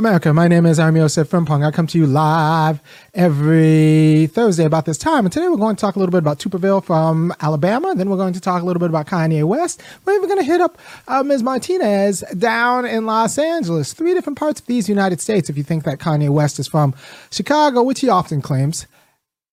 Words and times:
America, 0.00 0.32
my 0.32 0.48
name 0.48 0.64
is 0.64 0.78
Irami 0.78 1.00
Osei-Frimpong. 1.00 1.62
I 1.62 1.70
come 1.70 1.86
to 1.88 1.98
you 1.98 2.06
live 2.06 2.80
every 3.12 4.28
Thursday 4.28 4.64
about 4.64 4.86
this 4.86 4.96
time. 4.96 5.26
And 5.26 5.32
today 5.32 5.46
we're 5.46 5.58
going 5.58 5.76
to 5.76 5.80
talk 5.80 5.94
a 5.94 5.98
little 5.98 6.10
bit 6.10 6.20
about 6.20 6.38
Tuberville 6.38 6.82
from 6.82 7.34
Alabama. 7.40 7.94
Then 7.94 8.08
we're 8.08 8.16
going 8.16 8.32
to 8.32 8.40
talk 8.40 8.62
a 8.62 8.64
little 8.64 8.80
bit 8.80 8.88
about 8.88 9.06
Kanye 9.06 9.44
West. 9.44 9.82
We're 10.06 10.14
even 10.14 10.26
going 10.26 10.40
to 10.40 10.44
hit 10.46 10.62
up 10.62 10.78
uh, 11.06 11.22
Ms. 11.22 11.42
Martinez 11.42 12.24
down 12.38 12.86
in 12.86 13.04
Los 13.04 13.36
Angeles. 13.36 13.92
Three 13.92 14.14
different 14.14 14.38
parts 14.38 14.62
of 14.62 14.66
these 14.66 14.88
United 14.88 15.20
States 15.20 15.50
if 15.50 15.58
you 15.58 15.64
think 15.64 15.84
that 15.84 15.98
Kanye 15.98 16.30
West 16.30 16.58
is 16.58 16.66
from 16.66 16.94
Chicago, 17.30 17.82
which 17.82 18.00
he 18.00 18.08
often 18.08 18.40
claims, 18.40 18.86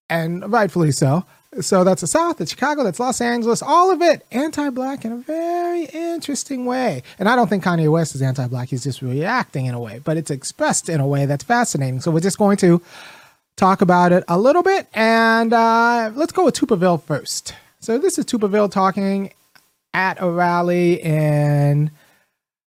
and 0.09 0.49
rightfully 0.49 0.93
so. 0.93 1.25
So 1.61 1.83
that's 1.83 2.01
the 2.01 2.07
South, 2.07 2.37
that's 2.37 2.51
Chicago, 2.51 2.83
that's 2.83 2.99
Los 2.99 3.19
Angeles, 3.19 3.63
all 3.63 3.89
of 3.91 4.01
it 4.01 4.25
anti 4.31 4.69
black 4.69 5.05
in 5.05 5.11
a 5.11 5.17
very 5.17 5.85
interesting 5.85 6.65
way. 6.65 7.01
And 7.17 7.27
I 7.27 7.35
don't 7.35 7.47
think 7.47 7.63
Kanye 7.63 7.91
West 7.91 8.13
is 8.13 8.21
anti 8.21 8.47
black, 8.47 8.69
he's 8.69 8.83
just 8.83 9.01
reacting 9.01 9.65
in 9.65 9.73
a 9.73 9.79
way, 9.79 9.99
but 10.03 10.17
it's 10.17 10.29
expressed 10.29 10.87
in 10.87 10.99
a 10.99 11.07
way 11.07 11.25
that's 11.25 11.43
fascinating. 11.43 12.01
So 12.01 12.11
we're 12.11 12.19
just 12.19 12.37
going 12.37 12.57
to 12.57 12.81
talk 13.55 13.81
about 13.81 14.11
it 14.11 14.23
a 14.27 14.37
little 14.37 14.63
bit. 14.63 14.87
And 14.93 15.51
uh, 15.51 16.11
let's 16.15 16.31
go 16.31 16.45
with 16.45 16.55
Tuberville 16.55 17.01
first. 17.01 17.55
So 17.79 17.97
this 17.97 18.17
is 18.17 18.25
Tuberville 18.25 18.71
talking 18.71 19.33
at 19.93 20.21
a 20.21 20.29
rally 20.29 21.01
in 21.01 21.91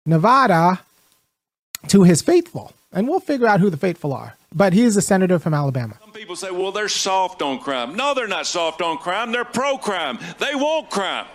Nevada 0.06 0.82
to 1.88 2.04
his 2.04 2.22
faithful. 2.22 2.74
And 2.92 3.08
we'll 3.08 3.20
figure 3.20 3.48
out 3.48 3.60
who 3.60 3.70
the 3.70 3.78
faithful 3.78 4.12
are. 4.12 4.36
But 4.54 4.74
he's 4.74 4.98
a 4.98 5.02
senator 5.02 5.40
from 5.40 5.54
Alabama. 5.54 5.98
Some 6.02 6.12
people 6.12 6.36
say, 6.36 6.52
well, 6.52 6.72
they're 6.72 6.90
soft 6.90 7.42
on 7.42 7.60
crime. 7.60 7.96
No, 7.96 8.14
they're 8.14 8.28
not 8.28 8.46
soft 8.46 8.82
on 8.82 8.98
crime. 8.98 9.32
They're 9.32 9.46
pro 9.46 9.78
crime. 9.78 10.20
They 10.40 10.56
want 10.56 10.90
crime. 10.90 11.26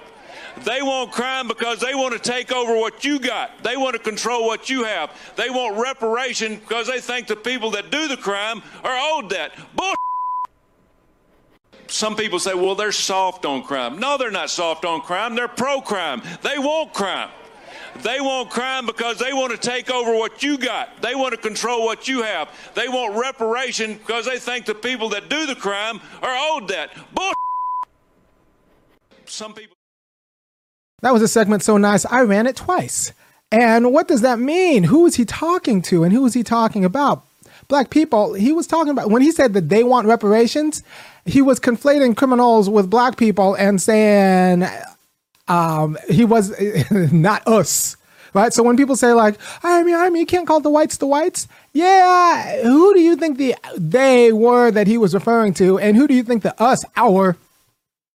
They 0.65 0.83
want 0.83 1.13
crime 1.13 1.49
because 1.49 1.81
they 1.81 1.95
want 1.95 2.13
to 2.15 2.19
take 2.19 2.53
over 2.53 2.77
what 2.77 3.05
you 3.05 3.19
got. 3.19 3.63
They 3.63 3.77
want 3.77 3.95
to 3.95 3.99
control 3.99 4.47
what 4.47 4.71
you 4.71 4.85
have. 4.85 5.11
They 5.37 5.51
want 5.51 5.79
reparation 5.79 6.57
because 6.57 6.87
they 6.87 7.01
think 7.01 7.27
the 7.27 7.37
people 7.37 7.71
that 7.73 7.91
do 7.91 8.09
the 8.09 8.17
crime 8.17 8.63
are 8.83 8.99
owed 9.15 9.31
that. 9.31 9.53
Some 11.89 12.17
people 12.17 12.39
say, 12.39 12.53
well, 12.55 12.75
they're 12.75 12.93
soft 12.93 13.45
on 13.45 13.63
crime. 13.63 13.99
No, 13.99 14.19
they're 14.19 14.31
not 14.31 14.51
soft 14.51 14.85
on 14.85 15.01
crime. 15.01 15.35
They're 15.35 15.49
pro 15.49 15.81
crime. 15.81 16.23
They 16.43 16.59
want 16.59 16.93
crime. 16.93 17.31
They 18.03 18.21
want 18.21 18.51
crime 18.51 18.87
because 18.87 19.19
they 19.19 19.33
want 19.33 19.53
to 19.53 19.59
take 19.59 19.91
over 19.91 20.15
what 20.15 20.43
you 20.43 20.59
got. 20.59 21.03
They 21.03 21.15
want 21.15 21.33
to 21.33 21.41
control 21.41 21.85
what 21.85 22.09
you 22.09 22.23
have. 22.23 22.49
They 22.75 22.89
want 22.89 23.17
reparation 23.17 23.95
because 23.95 24.27
they 24.27 24.39
think 24.39 24.67
the 24.67 24.75
people 24.75 25.09
that 25.11 25.29
do 25.29 25.47
the 25.47 25.55
crime 25.55 26.01
are 26.23 26.37
owed 26.53 26.69
that. 26.69 26.91
Bull. 27.15 27.33
Some 29.25 29.55
people. 29.55 29.77
That 31.03 31.13
was 31.13 31.23
a 31.23 31.29
segment 31.29 31.63
so 31.63 31.77
nice, 31.77 32.07
I 32.07 32.23
ran 32.23 32.47
it 32.47 32.57
twice. 32.57 33.13
And 33.53 33.93
what 33.93 34.09
does 34.09 34.23
that 34.23 34.39
mean? 34.39 34.85
Who 34.85 35.07
is 35.07 35.17
he 35.17 35.25
talking 35.25 35.83
to 35.83 36.05
and 36.05 36.13
who 36.13 36.25
is 36.27 36.35
he 36.35 36.43
talking 36.43 36.85
about? 36.85 37.23
Black 37.69 37.91
people, 37.91 38.35
he 38.35 38.53
was 38.53 38.67
talking 38.67 38.93
about, 38.93 39.11
when 39.11 39.23
he 39.23 39.33
said 39.33 39.53
that 39.55 39.69
they 39.69 39.83
want 39.83 40.07
reparations, 40.07 40.83
he 41.25 41.43
was 41.43 41.59
conflating 41.59 42.17
criminals 42.17 42.71
with 42.71 42.89
black 42.89 43.17
people 43.17 43.55
and 43.55 43.83
saying 43.83 44.67
um, 45.49 45.97
he 46.09 46.25
was 46.25 46.53
not 46.91 47.47
us. 47.47 47.97
Right. 48.35 48.53
So 48.53 48.63
when 48.63 48.77
people 48.77 48.97
say 48.97 49.15
like, 49.15 49.39
I 49.63 49.83
mean, 49.83 49.95
I 49.95 50.11
mean, 50.11 50.21
you 50.21 50.27
can't 50.27 50.47
call 50.47 50.61
the 50.61 50.69
whites 50.69 50.99
the 50.99 51.07
whites. 51.07 51.49
Yeah. 51.73 52.63
Who 52.63 52.93
do 52.93 53.01
you 53.01 53.17
think 53.17 53.39
the 53.39 53.55
they 53.79 54.31
were 54.31 54.71
that 54.71 54.87
he 54.87 54.99
was 54.99 55.15
referring 55.15 55.55
to? 55.55 55.79
And 55.79 55.97
who 55.97 56.07
do 56.07 56.13
you 56.13 56.23
think 56.23 56.43
the 56.43 56.61
us, 56.63 56.85
our, 56.97 57.37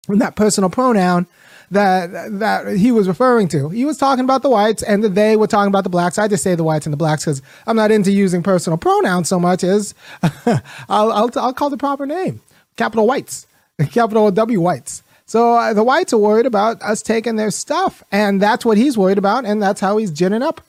and 0.08 0.20
that 0.20 0.36
personal 0.36 0.68
pronoun 0.68 1.26
that 1.70 2.10
that 2.40 2.76
he 2.76 2.90
was 2.90 3.06
referring 3.06 3.48
to. 3.48 3.68
He 3.68 3.84
was 3.84 3.96
talking 3.96 4.24
about 4.24 4.42
the 4.42 4.50
whites, 4.50 4.82
and 4.82 5.04
the 5.04 5.08
they 5.08 5.36
were 5.36 5.46
talking 5.46 5.68
about 5.68 5.84
the 5.84 5.90
blacks. 5.90 6.18
I 6.18 6.28
just 6.28 6.42
say 6.42 6.54
the 6.54 6.64
whites 6.64 6.86
and 6.86 6.92
the 6.92 6.96
blacks 6.96 7.24
because 7.24 7.42
I'm 7.66 7.76
not 7.76 7.90
into 7.90 8.10
using 8.10 8.42
personal 8.42 8.76
pronouns 8.76 9.28
so 9.28 9.38
much 9.38 9.62
as 9.62 9.94
I'll, 10.22 11.12
I'll 11.12 11.30
I'll 11.36 11.54
call 11.54 11.70
the 11.70 11.76
proper 11.76 12.06
name, 12.06 12.40
capital 12.76 13.06
whites, 13.06 13.46
capital 13.90 14.30
W 14.30 14.60
whites. 14.60 15.02
So 15.30 15.54
uh, 15.54 15.72
the 15.74 15.84
whites 15.84 16.12
are 16.12 16.18
worried 16.18 16.46
about 16.46 16.82
us 16.82 17.02
taking 17.02 17.36
their 17.36 17.52
stuff, 17.52 18.02
and 18.10 18.42
that's 18.42 18.64
what 18.64 18.76
he's 18.76 18.98
worried 18.98 19.16
about, 19.16 19.44
and 19.44 19.62
that's 19.62 19.80
how 19.80 19.96
he's 19.96 20.10
ginning 20.10 20.42
up 20.42 20.60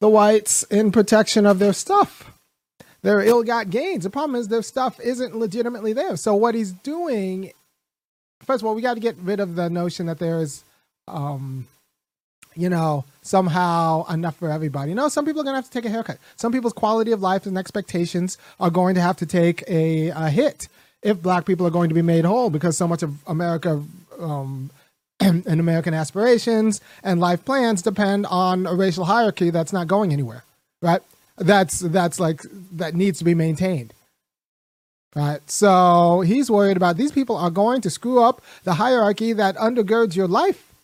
the 0.00 0.08
whites 0.10 0.64
in 0.64 0.92
protection 0.92 1.46
of 1.46 1.58
their 1.58 1.72
stuff, 1.72 2.30
their 3.00 3.22
ill-got 3.22 3.70
gains. 3.70 4.04
The 4.04 4.10
problem 4.10 4.38
is 4.38 4.48
their 4.48 4.60
stuff 4.60 5.00
isn't 5.00 5.34
legitimately 5.34 5.94
there. 5.94 6.18
So 6.18 6.34
what 6.34 6.54
he's 6.54 6.72
doing, 6.72 7.52
first 8.42 8.60
of 8.60 8.66
all, 8.66 8.74
we 8.74 8.82
got 8.82 8.94
to 8.94 9.00
get 9.00 9.16
rid 9.16 9.40
of 9.40 9.54
the 9.54 9.70
notion 9.70 10.04
that 10.08 10.18
there 10.18 10.42
is, 10.42 10.62
um, 11.08 11.66
you 12.54 12.68
know, 12.68 13.06
somehow 13.22 14.04
enough 14.12 14.36
for 14.36 14.50
everybody. 14.50 14.92
No, 14.92 15.08
some 15.08 15.24
people 15.24 15.40
are 15.40 15.44
to 15.46 15.54
have 15.54 15.64
to 15.64 15.70
take 15.70 15.86
a 15.86 15.88
haircut. 15.88 16.18
Some 16.36 16.52
people's 16.52 16.74
quality 16.74 17.12
of 17.12 17.22
life 17.22 17.46
and 17.46 17.56
expectations 17.56 18.36
are 18.60 18.68
going 18.68 18.94
to 18.96 19.00
have 19.00 19.16
to 19.16 19.24
take 19.24 19.64
a, 19.66 20.08
a 20.08 20.28
hit 20.28 20.68
if 21.02 21.22
black 21.22 21.44
people 21.44 21.66
are 21.66 21.70
going 21.70 21.88
to 21.88 21.94
be 21.94 22.02
made 22.02 22.24
whole 22.24 22.50
because 22.50 22.76
so 22.76 22.88
much 22.88 23.02
of 23.02 23.16
America 23.26 23.82
um, 24.18 24.70
and, 25.20 25.46
and 25.46 25.60
American 25.60 25.94
aspirations 25.94 26.80
and 27.02 27.20
life 27.20 27.44
plans 27.44 27.82
depend 27.82 28.26
on 28.26 28.66
a 28.66 28.74
racial 28.74 29.04
hierarchy 29.04 29.50
that's 29.50 29.72
not 29.72 29.86
going 29.86 30.12
anywhere, 30.12 30.44
right? 30.82 31.02
That's 31.38 31.80
that's 31.80 32.18
like 32.18 32.40
that 32.72 32.94
needs 32.94 33.18
to 33.18 33.24
be 33.24 33.34
maintained. 33.34 33.92
Right. 35.14 35.40
So 35.50 36.20
he's 36.20 36.50
worried 36.50 36.76
about 36.76 36.98
these 36.98 37.12
people 37.12 37.36
are 37.36 37.50
going 37.50 37.80
to 37.82 37.90
screw 37.90 38.22
up 38.22 38.42
the 38.64 38.74
hierarchy 38.74 39.32
that 39.32 39.56
undergirds 39.56 40.14
your 40.14 40.28
life. 40.28 40.74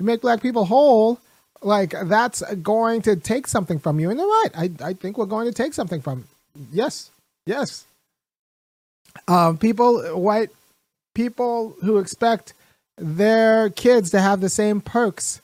You 0.00 0.06
make 0.06 0.20
black 0.20 0.42
people 0.42 0.64
whole, 0.64 1.20
like 1.62 1.94
that's 2.04 2.42
going 2.56 3.02
to 3.02 3.14
take 3.14 3.46
something 3.46 3.78
from 3.78 4.00
you. 4.00 4.10
And 4.10 4.18
they're 4.18 4.26
right. 4.26 4.50
I, 4.56 4.70
I 4.84 4.92
think 4.94 5.16
we're 5.16 5.26
going 5.26 5.46
to 5.46 5.54
take 5.54 5.74
something 5.74 6.00
from. 6.00 6.24
Yes. 6.72 7.10
Yes 7.46 7.85
um, 9.28 9.58
people, 9.58 10.00
white 10.18 10.50
people 11.14 11.76
who 11.82 11.98
expect 11.98 12.52
their 12.98 13.70
kids 13.70 14.10
to 14.10 14.20
have 14.20 14.40
the 14.40 14.48
same 14.48 14.80
perks 14.80 15.40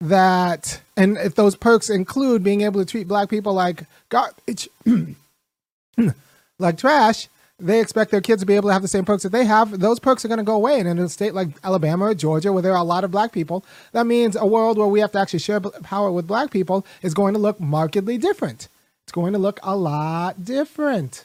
that, 0.00 0.80
and 0.96 1.16
if 1.18 1.34
those 1.34 1.56
perks 1.56 1.90
include 1.90 2.44
being 2.44 2.60
able 2.62 2.80
to 2.80 2.90
treat 2.90 3.08
black 3.08 3.28
people 3.28 3.52
like 3.52 3.84
garbage, 4.08 4.68
like 6.58 6.78
trash, 6.78 7.28
they 7.60 7.80
expect 7.80 8.12
their 8.12 8.20
kids 8.20 8.42
to 8.42 8.46
be 8.46 8.54
able 8.54 8.68
to 8.68 8.72
have 8.72 8.82
the 8.82 8.88
same 8.88 9.04
perks 9.04 9.24
that 9.24 9.32
they 9.32 9.44
have. 9.44 9.80
Those 9.80 9.98
perks 9.98 10.24
are 10.24 10.28
going 10.28 10.38
to 10.38 10.44
go 10.44 10.54
away. 10.54 10.78
And 10.78 10.88
in 10.88 10.98
a 10.98 11.08
state 11.08 11.34
like 11.34 11.48
Alabama 11.64 12.06
or 12.06 12.14
Georgia, 12.14 12.52
where 12.52 12.62
there 12.62 12.72
are 12.72 12.78
a 12.78 12.84
lot 12.84 13.02
of 13.02 13.10
black 13.10 13.32
people, 13.32 13.64
that 13.92 14.06
means 14.06 14.36
a 14.36 14.46
world 14.46 14.78
where 14.78 14.86
we 14.86 15.00
have 15.00 15.10
to 15.12 15.18
actually 15.18 15.40
share 15.40 15.60
power 15.60 16.12
with 16.12 16.28
black 16.28 16.52
people 16.52 16.86
is 17.02 17.14
going 17.14 17.34
to 17.34 17.40
look 17.40 17.58
markedly 17.58 18.16
different. 18.16 18.68
It's 19.04 19.12
going 19.12 19.32
to 19.32 19.38
look 19.40 19.58
a 19.62 19.74
lot 19.74 20.44
different 20.44 21.24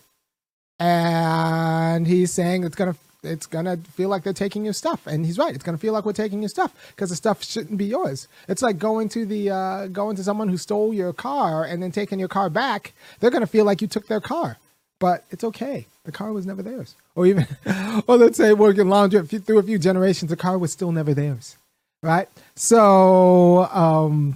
and 0.83 2.05
he's 2.05 2.31
saying 2.31 2.65
it's 2.65 2.75
gonna 2.75 2.95
it's 3.23 3.45
gonna 3.45 3.77
feel 3.93 4.09
like 4.09 4.23
they're 4.23 4.33
taking 4.33 4.65
your 4.65 4.73
stuff. 4.73 5.07
And 5.07 5.25
he's 5.25 5.37
right 5.37 5.55
it's 5.55 5.63
gonna 5.63 5.77
feel 5.77 5.93
like 5.93 6.05
we're 6.05 6.11
taking 6.11 6.41
your 6.41 6.49
stuff 6.49 6.73
because 6.89 7.09
the 7.09 7.15
stuff 7.15 7.41
shouldn't 7.43 7.77
be 7.77 7.85
yours. 7.85 8.27
It's 8.49 8.61
like 8.61 8.77
going 8.77 9.07
to 9.09 9.25
the 9.25 9.49
uh, 9.49 9.87
going 9.87 10.17
to 10.17 10.23
someone 10.23 10.49
who 10.49 10.57
stole 10.57 10.93
your 10.93 11.13
car 11.13 11.63
and 11.63 11.81
then 11.81 11.91
taking 11.91 12.19
your 12.19 12.27
car 12.27 12.49
back 12.49 12.93
they're 13.19 13.31
gonna 13.31 13.47
feel 13.47 13.63
like 13.63 13.81
you 13.81 13.87
took 13.87 14.07
their 14.07 14.21
car. 14.21 14.57
But 14.99 15.23
it's 15.31 15.43
okay 15.45 15.87
the 16.03 16.11
car 16.11 16.33
was 16.33 16.45
never 16.45 16.61
theirs. 16.61 16.95
Or 17.15 17.25
even 17.25 17.47
or 18.07 18.17
let's 18.17 18.37
say 18.37 18.53
working 18.53 18.89
laundry 18.89 19.25
through 19.25 19.59
a 19.59 19.63
few 19.63 19.79
generations 19.79 20.29
the 20.29 20.35
car 20.35 20.57
was 20.57 20.73
still 20.73 20.91
never 20.91 21.13
theirs 21.13 21.55
right? 22.01 22.27
So 22.55 23.63
um 23.71 24.35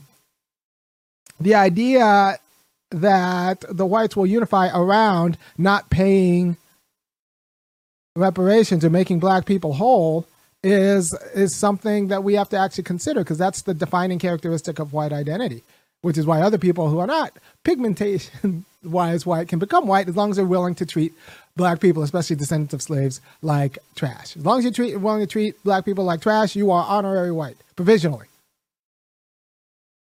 the 1.40 1.56
idea 1.56 2.40
that 2.92 3.64
the 3.70 3.86
whites 3.86 4.16
will 4.16 4.26
unify 4.26 4.70
around 4.74 5.38
not 5.58 5.90
paying 5.90 6.58
reparations 8.16 8.84
or 8.84 8.90
making 8.90 9.20
black 9.20 9.46
people 9.46 9.74
whole 9.74 10.28
is 10.64 11.14
is 11.36 11.56
something 11.56 12.08
that 12.08 12.24
we 12.24 12.34
have 12.34 12.50
to 12.50 12.58
actually 12.58 12.84
consider 12.84 13.22
because 13.22 13.38
that's 13.38 13.62
the 13.62 13.74
defining 13.74 14.18
characteristic 14.18 14.80
of 14.80 14.92
white 14.92 15.14
identity 15.14 15.64
which 16.02 16.18
is 16.18 16.26
why 16.26 16.42
other 16.42 16.58
people 16.58 16.90
who 16.90 17.00
are 17.00 17.08
not 17.08 17.38
pigmentation 17.64 18.66
wise 18.84 19.26
white 19.26 19.48
can 19.48 19.60
become 19.60 19.86
white 19.86 20.08
as 20.08 20.16
long 20.16 20.32
as 20.32 20.38
they're 20.38 20.46
willing 20.46 20.74
to 20.74 20.86
treat 20.86 21.14
black 21.56 21.80
people 21.80 22.02
especially 22.02 22.36
descendants 22.36 22.74
of 22.74 22.82
slaves 22.82 23.22
like 23.42 23.78
trash. 23.96 24.36
As 24.36 24.46
long 24.46 24.60
as 24.60 24.66
you 24.66 24.72
treat 24.72 24.96
willing 24.98 25.22
to 25.22 25.28
treat 25.28 25.62
black 25.64 25.86
people 25.86 26.04
like 26.04 26.22
trash 26.22 26.56
you 26.56 26.72
are 26.72 26.86
honorary 26.88 27.32
white 27.32 27.58
provisionally 27.76 28.28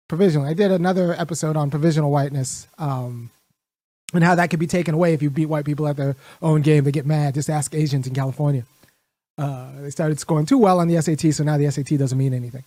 provisional. 0.08 0.46
I 0.46 0.54
did 0.54 0.70
another 0.70 1.12
episode 1.14 1.56
on 1.56 1.70
provisional 1.70 2.10
whiteness 2.10 2.66
um, 2.78 3.30
and 4.14 4.22
how 4.22 4.34
that 4.34 4.50
could 4.50 4.60
be 4.60 4.66
taken 4.66 4.94
away 4.94 5.14
if 5.14 5.22
you 5.22 5.30
beat 5.30 5.46
white 5.46 5.64
people 5.64 5.86
at 5.88 5.96
their 5.96 6.16
own 6.42 6.62
game. 6.62 6.84
They 6.84 6.92
get 6.92 7.06
mad. 7.06 7.34
Just 7.34 7.50
ask 7.50 7.74
Asians 7.74 8.06
in 8.06 8.14
California. 8.14 8.64
Uh, 9.38 9.70
they 9.80 9.90
started 9.90 10.18
scoring 10.18 10.46
too 10.46 10.58
well 10.58 10.80
on 10.80 10.88
the 10.88 11.00
SAT, 11.00 11.34
so 11.34 11.44
now 11.44 11.58
the 11.58 11.70
SAT 11.70 11.98
doesn't 11.98 12.16
mean 12.16 12.32
anything. 12.32 12.64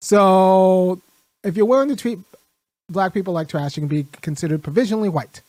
So 0.00 1.00
if 1.42 1.56
you're 1.56 1.66
willing 1.66 1.88
to 1.88 1.96
treat 1.96 2.18
black 2.88 3.12
people 3.12 3.34
like 3.34 3.48
trash, 3.48 3.76
you 3.76 3.80
can 3.80 3.88
be 3.88 4.06
considered 4.22 4.62
provisionally 4.62 5.08
white. 5.08 5.42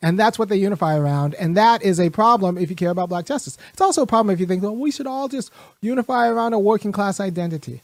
And 0.00 0.18
that's 0.18 0.38
what 0.38 0.48
they 0.48 0.56
unify 0.56 0.96
around. 0.96 1.34
And 1.34 1.56
that 1.56 1.82
is 1.82 2.00
a 2.00 2.10
problem 2.10 2.58
if 2.58 2.70
you 2.70 2.76
care 2.76 2.90
about 2.90 3.08
black 3.08 3.24
justice. 3.24 3.56
It's 3.72 3.80
also 3.80 4.02
a 4.02 4.06
problem 4.06 4.32
if 4.32 4.40
you 4.40 4.46
think, 4.46 4.62
well, 4.62 4.74
we 4.74 4.90
should 4.90 5.06
all 5.06 5.28
just 5.28 5.52
unify 5.80 6.28
around 6.28 6.52
a 6.54 6.58
working 6.58 6.90
class 6.90 7.20
identity. 7.20 7.82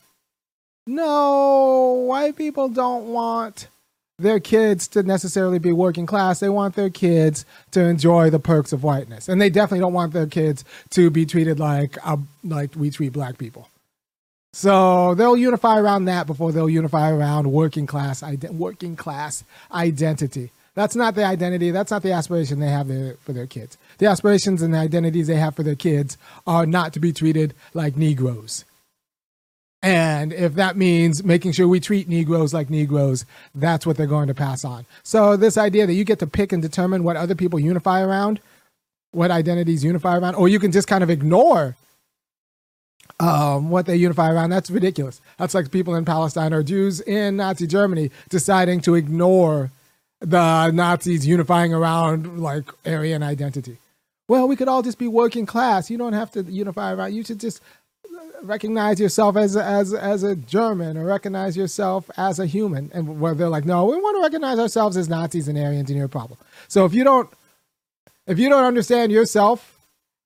No, 0.90 2.04
white 2.08 2.34
people 2.34 2.70
don't 2.70 3.12
want 3.12 3.68
their 4.18 4.40
kids 4.40 4.88
to 4.88 5.02
necessarily 5.02 5.58
be 5.58 5.70
working 5.70 6.06
class. 6.06 6.40
They 6.40 6.48
want 6.48 6.76
their 6.76 6.88
kids 6.88 7.44
to 7.72 7.82
enjoy 7.84 8.30
the 8.30 8.38
perks 8.38 8.72
of 8.72 8.82
whiteness, 8.82 9.28
and 9.28 9.38
they 9.38 9.50
definitely 9.50 9.80
don't 9.80 9.92
want 9.92 10.14
their 10.14 10.26
kids 10.26 10.64
to 10.92 11.10
be 11.10 11.26
treated 11.26 11.60
like 11.60 11.98
uh, 12.06 12.16
like 12.42 12.74
we 12.74 12.88
treat 12.88 13.12
black 13.12 13.36
people. 13.36 13.68
So 14.54 15.14
they'll 15.14 15.36
unify 15.36 15.78
around 15.78 16.06
that 16.06 16.26
before 16.26 16.52
they'll 16.52 16.70
unify 16.70 17.10
around 17.10 17.52
working 17.52 17.86
class 17.86 18.22
working 18.50 18.96
class 18.96 19.44
identity. 19.70 20.52
That's 20.74 20.96
not 20.96 21.14
the 21.14 21.24
identity. 21.24 21.70
That's 21.70 21.90
not 21.90 22.02
the 22.02 22.12
aspiration 22.12 22.60
they 22.60 22.70
have 22.70 22.86
for 23.20 23.34
their 23.34 23.46
kids. 23.46 23.76
The 23.98 24.06
aspirations 24.06 24.62
and 24.62 24.72
the 24.72 24.78
identities 24.78 25.26
they 25.26 25.36
have 25.36 25.54
for 25.54 25.64
their 25.64 25.74
kids 25.74 26.16
are 26.46 26.64
not 26.64 26.94
to 26.94 27.00
be 27.00 27.12
treated 27.12 27.52
like 27.74 27.94
Negroes. 27.94 28.64
And 29.88 30.34
if 30.34 30.54
that 30.56 30.76
means 30.76 31.24
making 31.24 31.52
sure 31.52 31.66
we 31.66 31.80
treat 31.80 32.10
Negroes 32.10 32.52
like 32.52 32.68
Negroes, 32.68 33.24
that's 33.54 33.86
what 33.86 33.96
they're 33.96 34.06
going 34.06 34.28
to 34.28 34.34
pass 34.34 34.62
on. 34.62 34.84
So, 35.02 35.34
this 35.34 35.56
idea 35.56 35.86
that 35.86 35.94
you 35.94 36.04
get 36.04 36.18
to 36.18 36.26
pick 36.26 36.52
and 36.52 36.60
determine 36.60 37.04
what 37.04 37.16
other 37.16 37.34
people 37.34 37.58
unify 37.58 38.02
around, 38.02 38.38
what 39.12 39.30
identities 39.30 39.82
unify 39.82 40.18
around, 40.18 40.34
or 40.34 40.46
you 40.46 40.58
can 40.58 40.72
just 40.72 40.88
kind 40.88 41.02
of 41.02 41.08
ignore 41.08 41.74
um, 43.18 43.70
what 43.70 43.86
they 43.86 43.96
unify 43.96 44.30
around, 44.30 44.50
that's 44.50 44.68
ridiculous. 44.68 45.22
That's 45.38 45.54
like 45.54 45.70
people 45.70 45.94
in 45.94 46.04
Palestine 46.04 46.52
or 46.52 46.62
Jews 46.62 47.00
in 47.00 47.38
Nazi 47.38 47.66
Germany 47.66 48.10
deciding 48.28 48.82
to 48.82 48.94
ignore 48.94 49.72
the 50.20 50.70
Nazis 50.70 51.26
unifying 51.26 51.72
around 51.72 52.40
like 52.40 52.70
Aryan 52.84 53.22
identity. 53.22 53.78
Well, 54.28 54.46
we 54.46 54.56
could 54.56 54.68
all 54.68 54.82
just 54.82 54.98
be 54.98 55.08
working 55.08 55.46
class. 55.46 55.90
You 55.90 55.96
don't 55.96 56.12
have 56.12 56.30
to 56.32 56.42
unify 56.42 56.92
around. 56.92 57.14
You 57.14 57.24
should 57.24 57.40
just 57.40 57.62
recognize 58.42 59.00
yourself 59.00 59.36
as 59.36 59.56
as 59.56 59.94
as 59.94 60.22
a 60.22 60.36
German 60.36 60.96
or 60.96 61.04
recognize 61.04 61.56
yourself 61.56 62.10
as 62.16 62.38
a 62.38 62.46
human. 62.46 62.90
And 62.94 63.20
where 63.20 63.34
they're 63.34 63.48
like, 63.48 63.64
no, 63.64 63.84
we 63.84 63.96
want 63.96 64.16
to 64.16 64.22
recognize 64.22 64.58
ourselves 64.58 64.96
as 64.96 65.08
Nazis 65.08 65.48
and 65.48 65.58
Aryans, 65.58 65.90
and 65.90 65.98
your 65.98 66.08
problem. 66.08 66.38
So 66.68 66.84
if 66.84 66.94
you 66.94 67.04
don't 67.04 67.30
if 68.26 68.38
you 68.38 68.48
don't 68.48 68.64
understand 68.64 69.10
yourself 69.10 69.78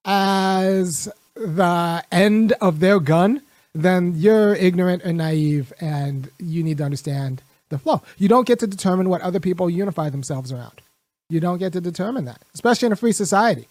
as 0.04 1.08
the 1.34 2.04
end 2.10 2.52
of 2.60 2.80
their 2.80 3.00
gun, 3.00 3.42
then 3.74 4.14
you're 4.16 4.54
ignorant 4.54 5.02
and 5.02 5.18
naive, 5.18 5.72
and 5.80 6.30
you 6.38 6.62
need 6.62 6.78
to 6.78 6.84
understand 6.84 7.42
the 7.68 7.78
flow. 7.78 8.02
You 8.18 8.28
don't 8.28 8.46
get 8.46 8.58
to 8.58 8.66
determine 8.66 9.08
what 9.08 9.22
other 9.22 9.40
people 9.40 9.70
unify 9.70 10.10
themselves 10.10 10.52
around. 10.52 10.82
You 11.30 11.40
don't 11.40 11.58
get 11.58 11.72
to 11.72 11.80
determine 11.80 12.26
that, 12.26 12.42
especially 12.54 12.86
in 12.86 12.92
a 12.92 12.96
free 12.96 13.12
society, 13.12 13.66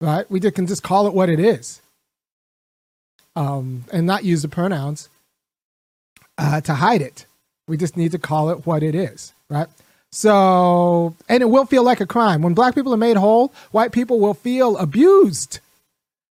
right? 0.00 0.30
We 0.30 0.40
can 0.40 0.66
just 0.66 0.82
call 0.82 1.06
it 1.06 1.14
what 1.14 1.30
it 1.30 1.40
is, 1.40 1.80
um, 3.36 3.84
and 3.92 4.06
not 4.06 4.24
use 4.24 4.42
the 4.42 4.48
pronouns 4.48 5.08
uh, 6.38 6.60
to 6.62 6.74
hide 6.74 7.02
it. 7.02 7.26
We 7.66 7.76
just 7.76 7.96
need 7.96 8.12
to 8.12 8.18
call 8.18 8.50
it 8.50 8.66
what 8.66 8.82
it 8.82 8.94
is, 8.94 9.32
right? 9.48 9.68
So, 10.10 11.14
and 11.28 11.42
it 11.42 11.46
will 11.46 11.64
feel 11.64 11.84
like 11.84 12.00
a 12.00 12.06
crime 12.06 12.42
when 12.42 12.54
black 12.54 12.74
people 12.74 12.92
are 12.92 12.98
made 12.98 13.16
whole. 13.16 13.52
White 13.70 13.92
people 13.92 14.20
will 14.20 14.34
feel 14.34 14.76
abused. 14.76 15.60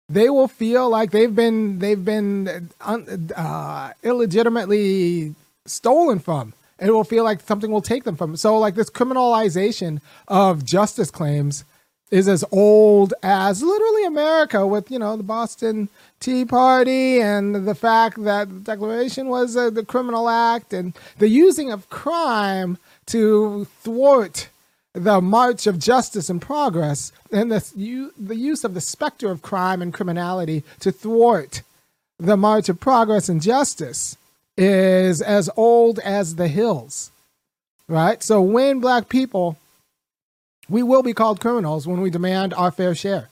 They 0.07 0.29
will 0.29 0.47
feel 0.47 0.89
like 0.89 1.11
they've 1.11 1.33
been 1.33 1.79
they've 1.79 2.03
been 2.03 2.69
uh, 2.81 3.93
illegitimately 4.03 5.33
stolen 5.65 6.19
from 6.19 6.53
it 6.81 6.91
will 6.91 7.03
feel 7.03 7.23
like 7.23 7.41
something 7.41 7.71
will 7.71 7.81
take 7.81 8.03
them 8.03 8.15
from. 8.15 8.35
So, 8.35 8.57
like 8.57 8.75
this 8.75 8.89
criminalization 8.89 10.01
of 10.27 10.65
justice 10.65 11.11
claims 11.11 11.63
is 12.11 12.27
as 12.27 12.43
old 12.51 13.13
as 13.23 13.63
literally 13.63 14.05
America, 14.05 14.67
with 14.67 14.91
you 14.91 14.99
know 14.99 15.17
the 15.17 15.23
Boston 15.23 15.89
Tea 16.19 16.45
Party 16.45 17.19
and 17.19 17.67
the 17.67 17.75
fact 17.75 18.23
that 18.23 18.49
the 18.49 18.59
Declaration 18.59 19.27
was 19.27 19.57
uh, 19.57 19.69
the 19.69 19.85
criminal 19.85 20.29
act 20.29 20.73
and 20.73 20.93
the 21.17 21.29
using 21.29 21.71
of 21.71 21.89
crime 21.89 22.77
to 23.07 23.65
thwart 23.81 24.49
the 24.93 25.21
march 25.21 25.67
of 25.67 25.79
justice 25.79 26.29
and 26.29 26.41
progress, 26.41 27.13
and 27.31 27.51
the, 27.51 27.71
you, 27.75 28.11
the 28.17 28.35
use 28.35 28.63
of 28.63 28.73
the 28.73 28.81
specter 28.81 29.31
of 29.31 29.41
crime 29.41 29.81
and 29.81 29.93
criminality 29.93 30.63
to 30.81 30.91
thwart 30.91 31.61
the 32.19 32.37
march 32.37 32.69
of 32.69 32.79
progress 32.79 33.29
and 33.29 33.41
justice 33.41 34.17
is 34.57 35.21
as 35.21 35.49
old 35.55 35.97
as 35.99 36.35
the 36.35 36.47
hills, 36.47 37.11
right? 37.87 38.21
So 38.21 38.41
when 38.41 38.79
black 38.79 39.09
people, 39.09 39.57
we 40.71 40.83
will 40.83 41.03
be 41.03 41.13
called 41.13 41.39
criminals 41.39 41.85
when 41.87 42.01
we 42.01 42.09
demand 42.09 42.53
our 42.53 42.71
fair 42.71 42.95
share. 42.95 43.29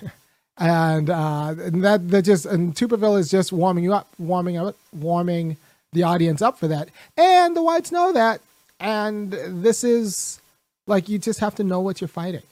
and, 0.58 1.10
uh, 1.10 1.54
and 1.58 1.84
that 1.84 2.08
that 2.08 2.22
just 2.22 2.46
and 2.46 2.74
Tuberville 2.74 3.18
is 3.18 3.30
just 3.30 3.52
warming 3.52 3.84
you 3.84 3.92
up, 3.92 4.08
warming 4.18 4.56
up, 4.56 4.76
warming 4.92 5.56
the 5.92 6.02
audience 6.02 6.42
up 6.42 6.58
for 6.58 6.68
that. 6.68 6.88
And 7.16 7.54
the 7.54 7.62
whites 7.62 7.92
know 7.92 8.12
that. 8.12 8.40
And 8.80 9.32
this 9.32 9.84
is 9.84 10.40
like 10.86 11.08
you 11.08 11.18
just 11.18 11.40
have 11.40 11.54
to 11.56 11.64
know 11.64 11.80
what 11.80 12.00
you're 12.00 12.08
fighting 12.08 12.42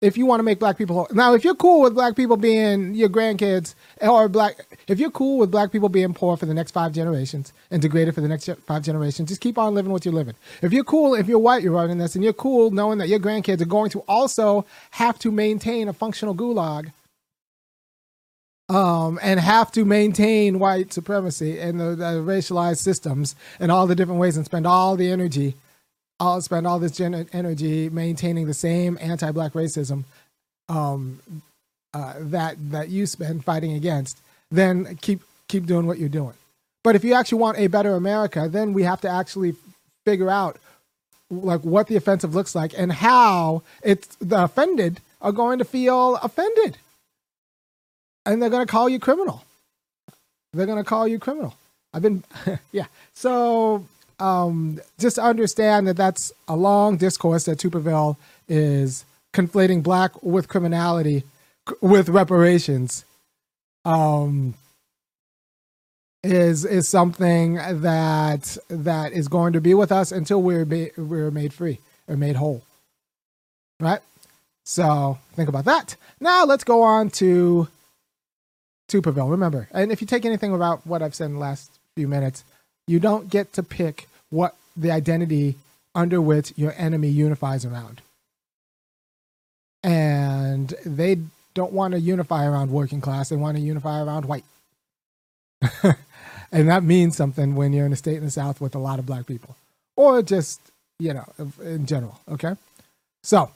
if 0.00 0.16
you 0.16 0.24
want 0.24 0.40
to 0.40 0.44
make 0.44 0.58
black 0.58 0.78
people 0.78 1.06
now 1.12 1.34
if 1.34 1.44
you're 1.44 1.54
cool 1.54 1.82
with 1.82 1.94
black 1.94 2.16
people 2.16 2.36
being 2.36 2.94
your 2.94 3.08
grandkids 3.08 3.74
or 4.00 4.28
black 4.28 4.66
if 4.88 4.98
you're 4.98 5.10
cool 5.10 5.38
with 5.38 5.50
black 5.50 5.70
people 5.70 5.88
being 5.88 6.14
poor 6.14 6.36
for 6.36 6.46
the 6.46 6.54
next 6.54 6.72
five 6.72 6.92
generations 6.92 7.52
and 7.70 7.82
degraded 7.82 8.14
for 8.14 8.20
the 8.20 8.28
next 8.28 8.48
five 8.66 8.82
generations 8.82 9.28
just 9.28 9.40
keep 9.40 9.58
on 9.58 9.74
living 9.74 9.92
what 9.92 10.04
you're 10.04 10.14
living. 10.14 10.34
If 10.62 10.72
you're 10.72 10.84
cool 10.84 11.14
if 11.14 11.28
you're 11.28 11.38
white 11.38 11.62
you're 11.62 11.72
running 11.72 11.98
this 11.98 12.14
and 12.14 12.24
you're 12.24 12.32
cool 12.32 12.70
knowing 12.70 12.98
that 12.98 13.08
your 13.08 13.18
grandkids 13.18 13.60
are 13.60 13.66
going 13.66 13.90
to 13.90 14.00
also 14.08 14.64
have 14.92 15.18
to 15.20 15.30
maintain 15.30 15.88
a 15.88 15.92
functional 15.92 16.34
gulag 16.34 16.92
um, 18.68 19.18
and 19.20 19.40
have 19.40 19.72
to 19.72 19.84
maintain 19.84 20.58
white 20.58 20.92
supremacy 20.92 21.58
and 21.58 21.80
the, 21.80 21.96
the 21.96 22.22
racialized 22.22 22.78
systems 22.78 23.34
and 23.58 23.70
all 23.70 23.86
the 23.86 23.96
different 23.96 24.20
ways 24.20 24.36
and 24.36 24.46
spend 24.46 24.66
all 24.66 24.96
the 24.96 25.10
energy 25.10 25.56
I'll 26.20 26.42
spend 26.42 26.66
all 26.66 26.78
this 26.78 26.92
gen- 26.92 27.28
energy 27.32 27.88
maintaining 27.88 28.46
the 28.46 28.54
same 28.54 28.98
anti-black 29.00 29.54
racism 29.54 30.04
um, 30.68 31.20
uh, 31.94 32.14
that 32.18 32.56
that 32.70 32.90
you 32.90 33.06
spend 33.06 33.44
fighting 33.44 33.72
against, 33.72 34.20
then 34.50 34.96
keep 35.00 35.22
keep 35.48 35.66
doing 35.66 35.86
what 35.86 35.98
you're 35.98 36.08
doing. 36.08 36.34
But 36.84 36.94
if 36.94 37.04
you 37.04 37.14
actually 37.14 37.38
want 37.38 37.58
a 37.58 37.66
better 37.66 37.94
America, 37.94 38.48
then 38.48 38.72
we 38.72 38.84
have 38.84 39.00
to 39.00 39.08
actually 39.08 39.54
figure 40.04 40.30
out 40.30 40.58
like 41.30 41.62
what 41.62 41.86
the 41.86 41.96
offensive 41.96 42.34
looks 42.34 42.54
like 42.54 42.74
and 42.76 42.92
how 42.92 43.62
it's 43.82 44.14
the 44.16 44.44
offended 44.44 45.00
are 45.20 45.32
going 45.32 45.58
to 45.58 45.64
feel 45.64 46.16
offended, 46.16 46.76
and 48.26 48.42
they're 48.42 48.50
going 48.50 48.66
to 48.66 48.70
call 48.70 48.88
you 48.88 48.98
criminal. 48.98 49.44
They're 50.52 50.66
going 50.66 50.82
to 50.82 50.88
call 50.88 51.08
you 51.08 51.18
criminal. 51.18 51.54
I've 51.92 52.02
been 52.02 52.24
yeah. 52.72 52.86
So 53.14 53.86
um, 54.20 54.80
just 54.98 55.18
understand 55.18 55.86
that 55.88 55.96
that's 55.96 56.32
a 56.46 56.56
long 56.56 56.96
discourse 56.96 57.44
that 57.44 57.58
Tuberville 57.58 58.16
is 58.48 59.04
conflating 59.32 59.82
black 59.82 60.22
with 60.22 60.48
criminality 60.48 61.24
with 61.80 62.08
reparations. 62.08 63.04
Um, 63.84 64.54
is 66.22 66.66
is 66.66 66.86
something 66.86 67.54
that 67.54 68.58
that 68.68 69.12
is 69.12 69.28
going 69.28 69.54
to 69.54 69.60
be 69.60 69.72
with 69.72 69.90
us 69.90 70.12
until 70.12 70.42
we're 70.42 70.66
we're 70.96 71.30
made 71.30 71.52
free 71.52 71.78
or 72.06 72.16
made 72.16 72.36
whole. 72.36 72.62
Right? 73.78 74.00
So 74.64 75.18
think 75.32 75.48
about 75.48 75.64
that. 75.64 75.96
Now 76.20 76.44
let's 76.44 76.64
go 76.64 76.82
on 76.82 77.08
to 77.10 77.68
Tuberville. 78.88 79.30
Remember, 79.30 79.68
and 79.72 79.90
if 79.90 80.02
you 80.02 80.06
take 80.06 80.26
anything 80.26 80.52
about 80.52 80.86
what 80.86 81.02
I've 81.02 81.14
said 81.14 81.26
in 81.26 81.34
the 81.34 81.38
last 81.38 81.78
few 81.96 82.06
minutes, 82.06 82.44
you 82.86 82.98
don't 82.98 83.28
get 83.28 83.52
to 83.54 83.62
pick 83.62 84.08
what 84.30 84.56
the 84.76 84.90
identity 84.90 85.56
under 85.94 86.20
which 86.20 86.52
your 86.56 86.74
enemy 86.76 87.08
unifies 87.08 87.64
around. 87.64 88.00
And 89.82 90.74
they 90.84 91.18
don't 91.54 91.72
want 91.72 91.92
to 91.92 92.00
unify 92.00 92.46
around 92.46 92.70
working 92.70 93.00
class, 93.00 93.28
they 93.28 93.36
want 93.36 93.56
to 93.56 93.62
unify 93.62 94.00
around 94.00 94.26
white. 94.26 94.44
and 96.52 96.68
that 96.68 96.82
means 96.82 97.16
something 97.16 97.54
when 97.54 97.72
you're 97.72 97.86
in 97.86 97.92
a 97.92 97.96
state 97.96 98.16
in 98.16 98.24
the 98.24 98.30
South 98.30 98.60
with 98.60 98.74
a 98.74 98.78
lot 98.78 98.98
of 98.98 99.06
black 99.06 99.26
people, 99.26 99.56
or 99.96 100.22
just, 100.22 100.60
you 100.98 101.12
know, 101.12 101.26
in 101.62 101.86
general. 101.86 102.20
Okay. 102.30 102.54
So 103.22 103.50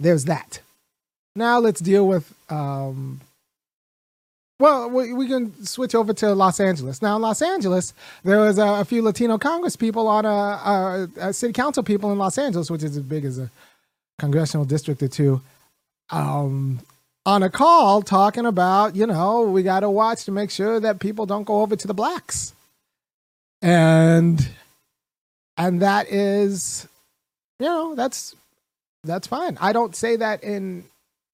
there's 0.00 0.24
that. 0.26 0.60
Now 1.34 1.58
let's 1.58 1.80
deal 1.80 2.06
with 2.06 2.34
um, 2.50 3.20
well, 4.62 4.88
we, 4.88 5.12
we 5.12 5.26
can 5.26 5.66
switch 5.66 5.92
over 5.92 6.12
to 6.12 6.36
Los 6.36 6.60
Angeles. 6.60 7.02
Now, 7.02 7.16
in 7.16 7.22
Los 7.22 7.42
Angeles, 7.42 7.92
there 8.22 8.38
was 8.38 8.58
a, 8.58 8.66
a 8.66 8.84
few 8.84 9.02
Latino 9.02 9.36
Congress 9.36 9.74
people 9.74 10.06
on 10.06 10.24
a, 10.24 10.28
a, 10.28 11.08
a, 11.16 11.32
city 11.32 11.52
council 11.52 11.82
people 11.82 12.12
in 12.12 12.18
Los 12.18 12.38
Angeles, 12.38 12.70
which 12.70 12.84
is 12.84 12.96
as 12.96 13.02
big 13.02 13.24
as 13.24 13.40
a 13.40 13.50
congressional 14.20 14.64
district 14.64 15.02
or 15.02 15.08
two, 15.08 15.40
um, 16.10 16.78
on 17.26 17.42
a 17.42 17.50
call 17.50 18.02
talking 18.02 18.46
about, 18.46 18.94
you 18.94 19.04
know, 19.04 19.42
we 19.42 19.64
got 19.64 19.80
to 19.80 19.90
watch 19.90 20.26
to 20.26 20.30
make 20.30 20.52
sure 20.52 20.78
that 20.78 21.00
people 21.00 21.26
don't 21.26 21.42
go 21.42 21.62
over 21.62 21.74
to 21.74 21.88
the 21.88 21.94
blacks. 21.94 22.54
And 23.60 24.48
and 25.56 25.82
that 25.82 26.08
is 26.08 26.86
you 27.58 27.66
know, 27.66 27.94
that's 27.96 28.36
that's 29.02 29.26
fine. 29.26 29.58
I 29.60 29.72
don't 29.72 29.96
say 29.96 30.14
that 30.16 30.44
in 30.44 30.84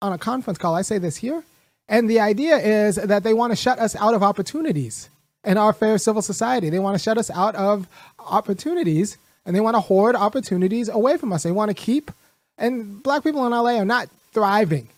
on 0.00 0.14
a 0.14 0.18
conference 0.18 0.58
call. 0.58 0.75
I 0.75 0.82
say 0.82 0.97
this 0.97 1.16
here 1.16 1.42
and 1.88 2.09
the 2.09 2.21
idea 2.21 2.57
is 2.57 2.97
that 2.97 3.23
they 3.23 3.33
want 3.33 3.52
to 3.52 3.57
shut 3.57 3.78
us 3.78 3.97
out 3.97 4.14
of 4.14 4.23
opportunities 4.23 5.09
in 5.45 5.57
our 5.57 5.73
fair 5.73 5.97
civil 5.99 6.23
society. 6.23 6.68
They 6.68 6.78
want 6.78 6.97
to 6.97 7.02
shut 7.02 7.16
us 7.16 7.30
out 7.30 7.54
of 7.54 7.88
opportunities 8.18 9.16
and 9.47 9.57
they 9.57 9.61
want 9.61 9.76
to 9.76 9.80
hoard 9.80 10.14
opportunities 10.14 10.88
away 10.88 11.16
from 11.16 11.33
us. 11.33 11.42
They 11.42 11.52
want 11.52 11.71
to 11.71 11.75
keep, 11.75 12.11
and 12.59 13.02
black 13.02 13.23
people 13.25 13.47
in 13.47 13.52
LA 13.52 13.76
are 13.78 13.85
not 13.85 14.09
thriving. 14.33 14.88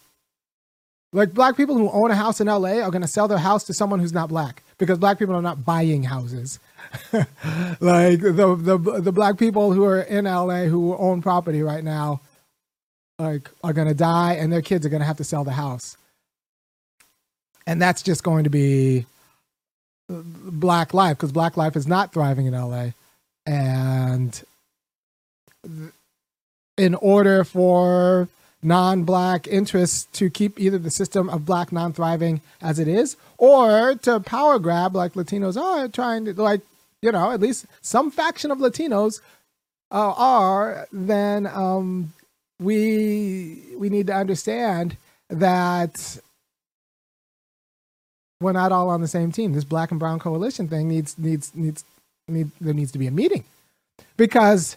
Like 1.12 1.32
black 1.32 1.56
people 1.56 1.76
who 1.76 1.90
own 1.90 2.10
a 2.10 2.16
house 2.16 2.40
in 2.40 2.46
LA 2.48 2.80
are 2.80 2.90
going 2.90 3.02
to 3.02 3.08
sell 3.08 3.28
their 3.28 3.38
house 3.38 3.64
to 3.64 3.74
someone 3.74 4.00
who's 4.00 4.12
not 4.12 4.28
black 4.28 4.62
because 4.78 4.98
black 4.98 5.18
people 5.18 5.34
are 5.34 5.42
not 5.42 5.64
buying 5.64 6.04
houses. 6.04 6.58
like 7.12 8.20
the, 8.20 8.56
the 8.58 9.00
the 9.00 9.12
black 9.12 9.38
people 9.38 9.72
who 9.72 9.84
are 9.84 10.00
in 10.00 10.24
LA 10.24 10.64
who 10.64 10.96
own 10.96 11.20
property 11.22 11.62
right 11.62 11.84
now, 11.84 12.20
like 13.18 13.48
are 13.62 13.72
going 13.72 13.88
to 13.88 13.94
die 13.94 14.34
and 14.34 14.52
their 14.52 14.62
kids 14.62 14.86
are 14.86 14.88
going 14.88 15.00
to 15.00 15.06
have 15.06 15.18
to 15.18 15.24
sell 15.24 15.44
the 15.44 15.52
house. 15.52 15.96
And 17.70 17.80
that's 17.80 18.02
just 18.02 18.24
going 18.24 18.42
to 18.42 18.50
be 18.50 19.06
black 20.08 20.92
life 20.92 21.16
because 21.16 21.30
black 21.30 21.56
life 21.56 21.76
is 21.76 21.86
not 21.86 22.12
thriving 22.12 22.46
in 22.46 22.52
LA. 22.52 22.88
And 23.46 24.42
in 26.76 26.96
order 26.96 27.44
for 27.44 28.28
non-black 28.60 29.46
interests 29.46 30.08
to 30.18 30.28
keep 30.28 30.58
either 30.58 30.78
the 30.78 30.90
system 30.90 31.30
of 31.30 31.46
black 31.46 31.70
non-thriving 31.70 32.40
as 32.60 32.80
it 32.80 32.88
is 32.88 33.16
or 33.38 33.94
to 33.94 34.18
power 34.18 34.58
grab 34.58 34.96
like 34.96 35.12
latinos 35.12 35.56
are 35.56 35.86
trying 35.86 36.24
to 36.24 36.34
like 36.34 36.60
you 37.00 37.12
know 37.12 37.30
at 37.30 37.40
least 37.40 37.66
some 37.80 38.10
faction 38.10 38.50
of 38.50 38.58
latinos 38.58 39.20
uh, 39.92 40.12
are 40.16 40.88
then 40.92 41.46
um, 41.46 42.12
we 42.58 43.62
we 43.78 43.88
need 43.88 44.08
to 44.08 44.14
understand 44.14 44.96
that 45.30 46.20
we're 48.40 48.52
not 48.52 48.72
all 48.72 48.88
on 48.88 49.00
the 49.00 49.08
same 49.08 49.30
team 49.30 49.52
this 49.52 49.64
black 49.64 49.90
and 49.90 50.00
brown 50.00 50.18
coalition 50.18 50.68
thing 50.68 50.88
needs 50.88 51.18
needs 51.18 51.54
needs 51.54 51.84
need 52.28 52.50
there 52.60 52.74
needs 52.74 52.92
to 52.92 52.98
be 52.98 53.06
a 53.06 53.10
meeting 53.10 53.44
because 54.16 54.76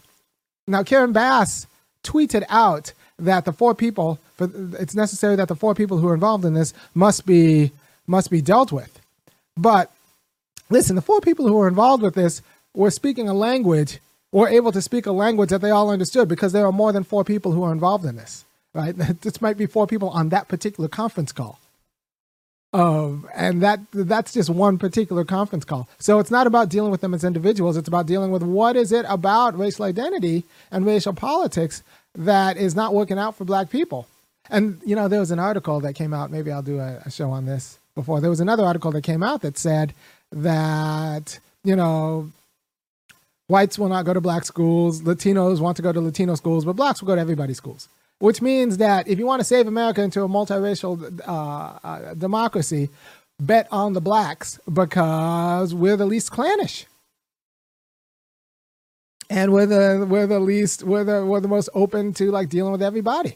now 0.67 0.83
karen 0.83 1.13
bass 1.13 1.67
tweeted 2.03 2.43
out 2.49 2.93
that 3.19 3.45
the 3.45 3.53
four 3.53 3.73
people, 3.73 4.19
for 4.35 4.49
it's 4.79 4.95
necessary 4.95 5.35
that 5.35 5.47
the 5.47 5.55
four 5.55 5.75
people 5.75 5.97
who 5.97 6.07
are 6.07 6.13
involved 6.13 6.45
in 6.45 6.53
this 6.53 6.73
must 6.93 7.25
be 7.25 7.71
must 8.05 8.29
be 8.29 8.41
dealt 8.41 8.71
with. 8.71 8.99
But 9.55 9.91
listen, 10.69 10.95
the 10.95 11.01
four 11.01 11.21
people 11.21 11.47
who 11.47 11.59
are 11.61 11.67
involved 11.67 12.03
with 12.03 12.15
this 12.15 12.41
were 12.73 12.91
speaking 12.91 13.29
a 13.29 13.33
language, 13.33 13.99
or 14.31 14.49
able 14.49 14.71
to 14.71 14.81
speak 14.81 15.05
a 15.05 15.11
language 15.11 15.49
that 15.51 15.61
they 15.61 15.69
all 15.69 15.89
understood, 15.89 16.27
because 16.27 16.51
there 16.51 16.65
are 16.65 16.71
more 16.71 16.91
than 16.91 17.03
four 17.03 17.23
people 17.23 17.51
who 17.51 17.63
are 17.63 17.71
involved 17.71 18.05
in 18.05 18.15
this. 18.15 18.45
Right? 18.73 18.95
This 19.21 19.41
might 19.41 19.57
be 19.57 19.67
four 19.67 19.87
people 19.87 20.09
on 20.09 20.29
that 20.29 20.47
particular 20.47 20.89
conference 20.89 21.31
call. 21.31 21.59
Um, 22.73 23.29
and 23.35 23.61
that 23.61 23.81
that's 23.93 24.33
just 24.33 24.49
one 24.49 24.79
particular 24.79 25.23
conference 25.23 25.63
call. 25.63 25.87
So 25.99 26.17
it's 26.17 26.31
not 26.31 26.47
about 26.47 26.69
dealing 26.69 26.89
with 26.89 27.01
them 27.01 27.13
as 27.13 27.23
individuals. 27.23 27.77
It's 27.77 27.87
about 27.87 28.07
dealing 28.07 28.31
with 28.31 28.41
what 28.41 28.75
is 28.75 28.91
it 28.91 29.05
about 29.07 29.57
racial 29.57 29.85
identity 29.85 30.43
and 30.71 30.83
racial 30.83 31.13
politics 31.13 31.83
that 32.15 32.57
is 32.57 32.75
not 32.75 32.93
working 32.93 33.19
out 33.19 33.35
for 33.35 33.45
black 33.45 33.69
people. 33.69 34.07
And, 34.49 34.81
you 34.85 34.95
know, 34.95 35.07
there 35.07 35.19
was 35.19 35.31
an 35.31 35.39
article 35.39 35.79
that 35.81 35.93
came 35.93 36.13
out, 36.13 36.31
maybe 36.31 36.51
I'll 36.51 36.61
do 36.61 36.79
a, 36.79 37.01
a 37.05 37.11
show 37.11 37.29
on 37.31 37.45
this 37.45 37.79
before. 37.95 38.19
There 38.19 38.29
was 38.29 38.39
another 38.39 38.65
article 38.65 38.91
that 38.91 39.03
came 39.03 39.23
out 39.23 39.41
that 39.41 39.57
said 39.57 39.93
that, 40.31 41.39
you 41.63 41.75
know, 41.75 42.31
whites 43.47 43.77
will 43.79 43.89
not 43.89 44.05
go 44.05 44.13
to 44.13 44.21
black 44.21 44.45
schools, 44.45 45.01
Latinos 45.03 45.59
want 45.59 45.77
to 45.77 45.83
go 45.83 45.91
to 45.91 46.01
Latino 46.01 46.35
schools, 46.35 46.65
but 46.65 46.75
blacks 46.75 47.01
will 47.01 47.07
go 47.07 47.15
to 47.15 47.21
everybody's 47.21 47.57
schools. 47.57 47.87
Which 48.23 48.41
means 48.41 48.77
that 48.77 49.09
if 49.09 49.19
you 49.19 49.25
want 49.25 49.41
to 49.41 49.43
save 49.43 49.67
America 49.67 50.01
into 50.01 50.23
a 50.23 50.29
multiracial 50.29 51.19
uh, 51.27 51.77
uh, 51.85 52.13
democracy, 52.13 52.87
bet 53.37 53.67
on 53.69 53.91
the 53.91 53.99
blacks 53.99 54.61
because 54.71 55.75
we're 55.75 55.97
the 55.97 56.05
least 56.05 56.31
clannish 56.31 56.85
and 59.29 59.51
we're 59.51 59.65
the 59.65 60.05
we're 60.07 60.25
the 60.25 60.39
least 60.39 60.83
we're 60.83 61.03
the 61.03 61.25
we're 61.25 61.41
the 61.41 61.49
most 61.49 61.67
open 61.73 62.13
to 62.13 62.31
like 62.31 62.47
dealing 62.47 62.71
with 62.71 62.81
everybody. 62.81 63.35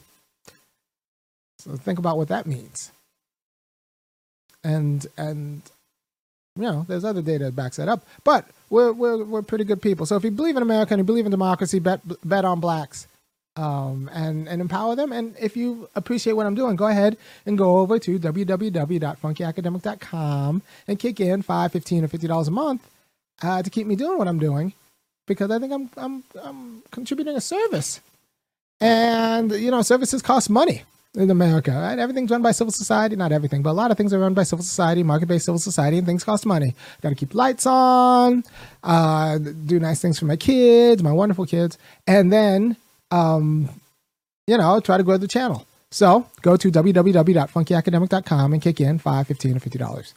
So 1.60 1.76
think 1.76 2.00
about 2.00 2.16
what 2.16 2.30
that 2.30 2.46
means. 2.46 2.94
And 4.64 5.06
and 5.18 5.64
you 6.56 6.62
know, 6.62 6.86
there's 6.88 7.04
other 7.04 7.22
data 7.22 7.44
that 7.44 7.58
backs 7.58 7.76
that 7.76 7.90
up, 7.90 8.06
but 8.24 8.48
we're 8.70 8.94
we're 8.94 9.22
we're 9.26 9.42
pretty 9.42 9.66
good 9.66 9.82
people. 9.82 10.06
So 10.06 10.16
if 10.16 10.24
you 10.24 10.32
believe 10.32 10.56
in 10.56 10.64
America 10.64 10.94
and 10.94 11.02
you 11.02 11.04
believe 11.04 11.26
in 11.26 11.32
democracy, 11.32 11.80
bet 11.80 12.00
bet 12.24 12.46
on 12.46 12.62
blacks. 12.62 13.06
Um, 13.58 14.10
and 14.14 14.48
and 14.48 14.62
empower 14.62 14.96
them. 14.96 15.12
And 15.12 15.36
if 15.40 15.58
you 15.58 15.90
appreciate 15.96 16.34
what 16.34 16.46
I'm 16.46 16.54
doing, 16.54 16.76
go 16.76 16.86
ahead 16.86 17.18
and 17.46 17.58
go 17.58 17.80
over 17.80 17.98
to 17.98 18.20
www.funkyacademic.com 18.20 20.62
and 20.88 21.00
kick 21.00 21.20
in 21.20 21.42
five, 21.42 21.72
fifteen, 21.72 22.04
or 22.04 22.08
fifty 22.08 22.28
dollars 22.28 22.48
a 22.48 22.52
month 22.52 22.88
uh, 23.42 23.64
to 23.64 23.72
keep 23.72 23.88
me 23.88 23.96
doing 23.96 24.20
what 24.20 24.28
I'm 24.28 24.38
doing 24.38 24.74
because 25.28 25.52
I 25.52 25.60
think 25.60 25.74
I'm 25.74 25.90
I'm 25.98 26.24
I'm 26.42 26.84
contributing 26.92 27.36
a 27.36 27.42
service, 27.42 28.00
and 28.82 29.52
you 29.52 29.70
know 29.70 29.84
services 29.84 30.22
cost 30.22 30.50
money 30.50 30.84
in 31.16 31.30
America. 31.30 31.72
Right? 31.72 32.00
Everything's 32.00 32.32
run 32.32 32.42
by 32.42 32.52
civil 32.52 32.72
society, 32.72 33.16
not 33.16 33.32
everything, 33.32 33.62
but 33.62 33.72
a 33.72 33.74
lot 33.74 33.92
of 33.92 33.98
things 33.98 34.14
are 34.14 34.20
run 34.20 34.34
by 34.34 34.44
civil 34.44 34.64
society, 34.64 35.04
market-based 35.04 35.46
civil 35.46 35.60
society, 35.60 35.98
and 35.98 36.08
things 36.08 36.24
cost 36.24 36.46
money. 36.46 36.74
Got 37.02 37.10
to 37.10 37.16
keep 37.16 37.36
lights 37.36 37.66
on, 37.66 38.44
uh, 38.84 39.38
do 39.38 39.80
nice 39.80 40.02
things 40.02 40.18
for 40.18 40.26
my 40.26 40.38
kids, 40.38 41.04
my 41.04 41.12
wonderful 41.12 41.46
kids, 41.46 41.78
and 42.08 42.32
then 42.32 42.78
um, 43.12 43.70
you 44.48 44.58
know 44.58 44.80
try 44.80 44.98
to 44.98 45.04
grow 45.04 45.18
the 45.18 45.28
channel. 45.28 45.66
So 45.90 46.28
go 46.42 46.58
to 46.58 46.70
www.funkyacademic.com 46.70 48.54
and 48.54 48.62
kick 48.62 48.82
in 48.82 49.00
five, 49.00 49.28
fifteen, 49.28 49.56
or 49.56 49.60
fifty 49.60 49.80
dollars 49.80 50.14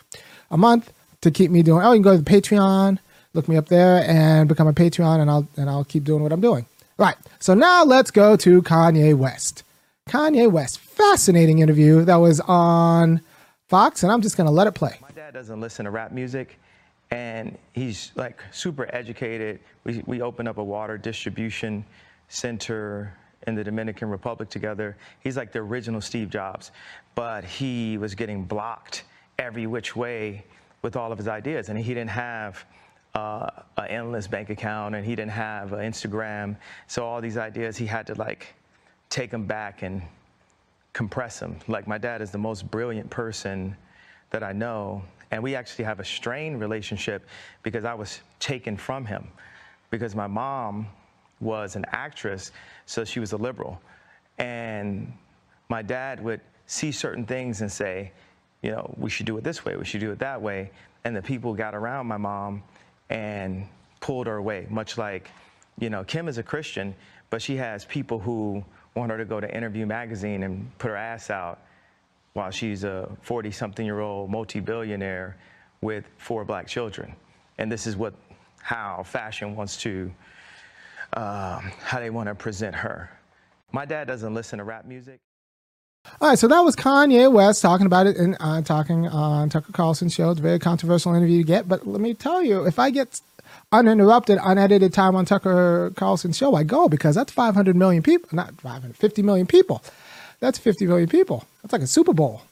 a 0.50 0.56
month 0.56 0.92
to 1.20 1.30
keep 1.30 1.50
me 1.50 1.62
doing. 1.62 1.84
Oh, 1.84 1.92
you 1.92 1.96
can 1.96 2.02
go 2.02 2.16
to 2.16 2.22
the 2.22 2.30
Patreon 2.30 2.98
look 3.34 3.48
me 3.48 3.56
up 3.56 3.68
there 3.68 4.04
and 4.08 4.48
become 4.48 4.66
a 4.66 4.72
Patreon, 4.72 5.20
and 5.20 5.30
I'll 5.30 5.48
and 5.56 5.68
I'll 5.70 5.84
keep 5.84 6.04
doing 6.04 6.22
what 6.22 6.32
I'm 6.32 6.40
doing. 6.40 6.66
Right. 6.98 7.16
So 7.38 7.54
now 7.54 7.84
let's 7.84 8.10
go 8.10 8.36
to 8.36 8.62
Kanye 8.62 9.14
West. 9.14 9.62
Kanye 10.08 10.50
West, 10.50 10.78
fascinating 10.78 11.60
interview 11.60 12.04
that 12.04 12.16
was 12.16 12.40
on 12.40 13.20
Fox, 13.68 14.02
and 14.02 14.10
I'm 14.10 14.22
just 14.22 14.36
gonna 14.36 14.50
let 14.50 14.66
it 14.66 14.74
play. 14.74 14.96
My 15.00 15.10
dad 15.10 15.34
doesn't 15.34 15.60
listen 15.60 15.84
to 15.84 15.90
rap 15.90 16.12
music, 16.12 16.58
and 17.10 17.56
he's 17.72 18.12
like 18.16 18.42
super 18.50 18.92
educated. 18.94 19.60
We 19.84 20.02
we 20.06 20.20
opened 20.20 20.48
up 20.48 20.58
a 20.58 20.64
water 20.64 20.98
distribution 20.98 21.84
center 22.30 23.12
in 23.46 23.54
the 23.54 23.62
Dominican 23.62 24.08
Republic 24.08 24.48
together. 24.48 24.96
He's 25.20 25.36
like 25.36 25.52
the 25.52 25.58
original 25.58 26.00
Steve 26.00 26.30
Jobs, 26.30 26.70
but 27.14 27.44
he 27.44 27.98
was 27.98 28.14
getting 28.14 28.44
blocked 28.44 29.04
every 29.38 29.66
which 29.66 29.94
way 29.94 30.44
with 30.82 30.96
all 30.96 31.12
of 31.12 31.18
his 31.18 31.28
ideas, 31.28 31.68
and 31.68 31.78
he 31.78 31.92
didn't 31.92 32.10
have 32.10 32.64
uh, 33.14 33.50
an 33.76 33.88
endless 33.88 34.26
bank 34.26 34.50
account 34.50 34.94
and 34.94 35.04
he 35.04 35.16
didn't 35.16 35.32
have 35.32 35.70
Instagram. 35.70 36.56
So 36.86 37.04
all 37.04 37.20
these 37.20 37.36
ideas, 37.36 37.76
he 37.76 37.86
had 37.86 38.06
to 38.06 38.14
like 38.14 38.54
take 39.08 39.30
them 39.30 39.46
back 39.46 39.82
and 39.82 40.00
compress 40.92 41.40
them. 41.40 41.56
Like 41.66 41.88
my 41.88 41.98
dad 41.98 42.22
is 42.22 42.30
the 42.30 42.38
most 42.38 42.70
brilliant 42.70 43.10
person 43.10 43.76
that 44.30 44.42
I 44.42 44.52
know. 44.52 45.02
And 45.32 45.42
we 45.42 45.54
actually 45.54 45.84
have 45.84 46.00
a 46.00 46.04
strained 46.04 46.60
relationship 46.60 47.26
because 47.62 47.84
I 47.84 47.94
was 47.94 48.20
taken 48.38 48.76
from 48.76 49.04
him. 49.04 49.26
Because 49.90 50.14
my 50.14 50.28
mom 50.28 50.86
was 51.40 51.76
an 51.76 51.84
actress, 51.90 52.52
so 52.86 53.04
she 53.04 53.20
was 53.20 53.32
a 53.32 53.36
liberal. 53.36 53.80
And 54.38 55.12
my 55.68 55.82
dad 55.82 56.22
would 56.22 56.40
see 56.66 56.92
certain 56.92 57.24
things 57.24 57.60
and 57.60 57.70
say, 57.70 58.12
you 58.62 58.70
know, 58.70 58.92
we 58.96 59.10
should 59.10 59.26
do 59.26 59.36
it 59.38 59.44
this 59.44 59.64
way, 59.64 59.76
we 59.76 59.84
should 59.84 60.00
do 60.00 60.10
it 60.10 60.18
that 60.18 60.40
way. 60.40 60.70
And 61.04 61.16
the 61.16 61.22
people 61.22 61.54
got 61.54 61.74
around 61.74 62.06
my 62.06 62.18
mom 62.18 62.62
and 63.08 63.66
pulled 64.00 64.26
her 64.26 64.36
away, 64.36 64.66
much 64.70 64.98
like, 64.98 65.30
you 65.78 65.90
know, 65.90 66.04
Kim 66.04 66.28
is 66.28 66.38
a 66.38 66.42
Christian, 66.42 66.94
but 67.30 67.40
she 67.40 67.56
has 67.56 67.84
people 67.86 68.18
who 68.18 68.64
want 68.94 69.10
her 69.10 69.18
to 69.18 69.24
go 69.24 69.40
to 69.40 69.54
Interview 69.54 69.86
Magazine 69.86 70.42
and 70.42 70.70
put 70.78 70.88
her 70.88 70.96
ass 70.96 71.30
out 71.30 71.60
while 72.34 72.50
she's 72.50 72.84
a 72.84 73.08
40 73.22 73.50
something 73.50 73.84
year 73.84 74.00
old 74.00 74.30
multi 74.30 74.60
billionaire 74.60 75.36
with 75.80 76.04
four 76.18 76.44
black 76.44 76.66
children. 76.66 77.14
And 77.58 77.70
this 77.70 77.86
is 77.86 77.96
what, 77.96 78.14
how 78.58 79.02
fashion 79.04 79.56
wants 79.56 79.76
to, 79.78 80.12
um, 81.14 81.72
how 81.82 82.00
they 82.00 82.10
want 82.10 82.28
to 82.28 82.34
present 82.34 82.74
her. 82.74 83.10
My 83.72 83.84
dad 83.84 84.06
doesn't 84.08 84.34
listen 84.34 84.58
to 84.58 84.64
rap 84.64 84.84
music. 84.84 85.20
All 86.20 86.30
right, 86.30 86.38
so 86.38 86.48
that 86.48 86.60
was 86.60 86.76
Kanye 86.76 87.30
West 87.30 87.60
talking 87.62 87.86
about 87.86 88.06
it 88.06 88.16
and 88.16 88.36
uh, 88.40 88.62
talking 88.62 89.06
on 89.06 89.50
Tucker 89.50 89.72
Carlson's 89.72 90.14
show. 90.14 90.30
It's 90.30 90.40
a 90.40 90.42
very 90.42 90.58
controversial 90.58 91.14
interview 91.14 91.38
to 91.38 91.44
get, 91.44 91.68
but 91.68 91.86
let 91.86 92.00
me 92.00 92.14
tell 92.14 92.42
you, 92.42 92.64
if 92.66 92.78
I 92.78 92.90
get 92.90 93.20
uninterrupted, 93.70 94.38
unedited 94.42 94.92
time 94.92 95.14
on 95.14 95.24
Tucker 95.26 95.92
Carlson's 95.96 96.36
show, 96.36 96.54
I 96.54 96.62
go 96.62 96.88
because 96.88 97.14
that's 97.14 97.32
500 97.32 97.76
million 97.76 98.02
people, 98.02 98.28
not 98.32 98.60
550 98.60 99.22
million 99.22 99.46
people. 99.46 99.82
That's 100.40 100.58
50 100.58 100.86
million 100.86 101.08
people. 101.08 101.44
That's 101.62 101.72
like 101.72 101.82
a 101.82 101.86
Super 101.86 102.14
Bowl. 102.14 102.42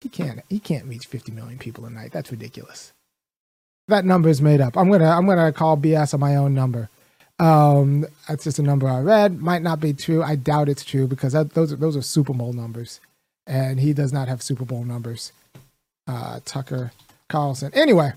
He 0.00 0.08
can't. 0.08 0.40
He 0.48 0.60
can't 0.60 0.84
reach 0.86 1.06
50 1.06 1.32
million 1.32 1.58
people 1.58 1.84
a 1.86 1.90
night. 1.90 2.12
That's 2.12 2.30
ridiculous. 2.30 2.92
That 3.88 4.04
number 4.04 4.28
is 4.28 4.40
made 4.40 4.60
up. 4.60 4.76
I'm 4.76 4.90
gonna. 4.90 5.10
I'm 5.10 5.26
gonna 5.26 5.52
call 5.52 5.76
BS 5.76 6.14
on 6.14 6.20
my 6.20 6.36
own 6.36 6.54
number. 6.54 6.88
Um, 7.38 8.06
that's 8.28 8.44
just 8.44 8.58
a 8.58 8.62
number 8.62 8.88
I 8.88 9.00
read. 9.00 9.40
Might 9.40 9.62
not 9.62 9.80
be 9.80 9.92
true. 9.92 10.22
I 10.22 10.36
doubt 10.36 10.68
it's 10.68 10.84
true 10.84 11.06
because 11.06 11.32
that, 11.32 11.54
those 11.54 11.72
are, 11.72 11.76
those 11.76 11.96
are 11.96 12.02
Super 12.02 12.32
Bowl 12.32 12.52
numbers, 12.52 13.00
and 13.46 13.80
he 13.80 13.92
does 13.92 14.12
not 14.12 14.28
have 14.28 14.42
Super 14.42 14.64
Bowl 14.64 14.84
numbers. 14.84 15.32
Uh, 16.06 16.40
Tucker 16.44 16.92
Carlson. 17.28 17.72
Anyway, 17.74 18.12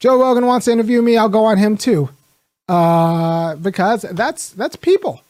Joe 0.00 0.20
Rogan 0.20 0.46
wants 0.46 0.66
to 0.66 0.72
interview 0.72 1.00
me. 1.00 1.16
I'll 1.16 1.28
go 1.28 1.44
on 1.44 1.58
him 1.58 1.76
too. 1.76 2.10
uh, 2.68 3.56
because 3.56 4.02
that's 4.02 4.50
that's 4.50 4.76
people. 4.76 5.22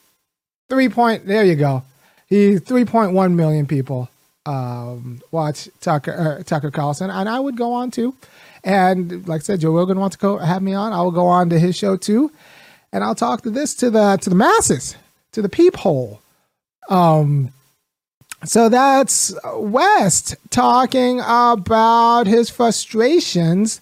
Three 0.69 0.89
point. 0.89 1.27
There 1.27 1.45
you 1.45 1.55
go. 1.57 1.85
He 2.27 2.59
three 2.59 2.85
point 2.85 3.13
one 3.13 3.37
million 3.37 3.67
people 3.67 4.09
um, 4.47 5.21
watch 5.31 5.69
Tucker 5.81 6.39
uh, 6.41 6.43
Tucker 6.45 6.71
Carlson, 6.71 7.11
and 7.11 7.29
I 7.29 7.39
would 7.41 7.57
go 7.57 7.73
on 7.75 7.91
too. 7.91 8.15
And 8.65 9.27
like 9.29 9.41
I 9.41 9.45
said, 9.45 9.61
Joe 9.61 9.73
Rogan 9.73 9.99
wants 10.01 10.17
to 10.17 10.21
go 10.21 10.39
have 10.39 10.63
me 10.63 10.73
on. 10.75 10.93
I 10.93 11.03
will 11.03 11.11
go 11.11 11.27
on 11.27 11.51
to 11.51 11.59
his 11.59 11.77
show 11.77 11.97
too, 11.97 12.31
and 12.93 13.03
I'll 13.03 13.15
talk 13.15 13.43
to 13.43 13.51
this 13.51 13.75
to 13.77 13.91
the 13.91 14.17
to 14.19 14.31
the 14.31 14.37
masses, 14.37 14.97
to 15.33 15.43
the 15.43 15.49
peephole. 15.49 16.21
Um, 16.89 17.53
so 18.45 18.69
that's 18.69 19.35
West 19.55 20.37
talking 20.51 21.21
about 21.21 22.27
his 22.27 22.51
frustrations 22.51 23.81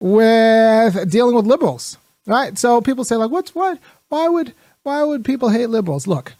with 0.00 1.10
dealing 1.10 1.36
with 1.36 1.46
liberals, 1.46 1.96
right? 2.26 2.58
So 2.58 2.80
people 2.80 3.04
say 3.04 3.16
like, 3.16 3.30
"What's 3.30 3.54
what? 3.54 3.78
Why 4.08 4.28
would 4.28 4.52
why 4.82 5.02
would 5.02 5.24
people 5.24 5.48
hate 5.50 5.70
liberals?" 5.70 6.06
Look, 6.06 6.34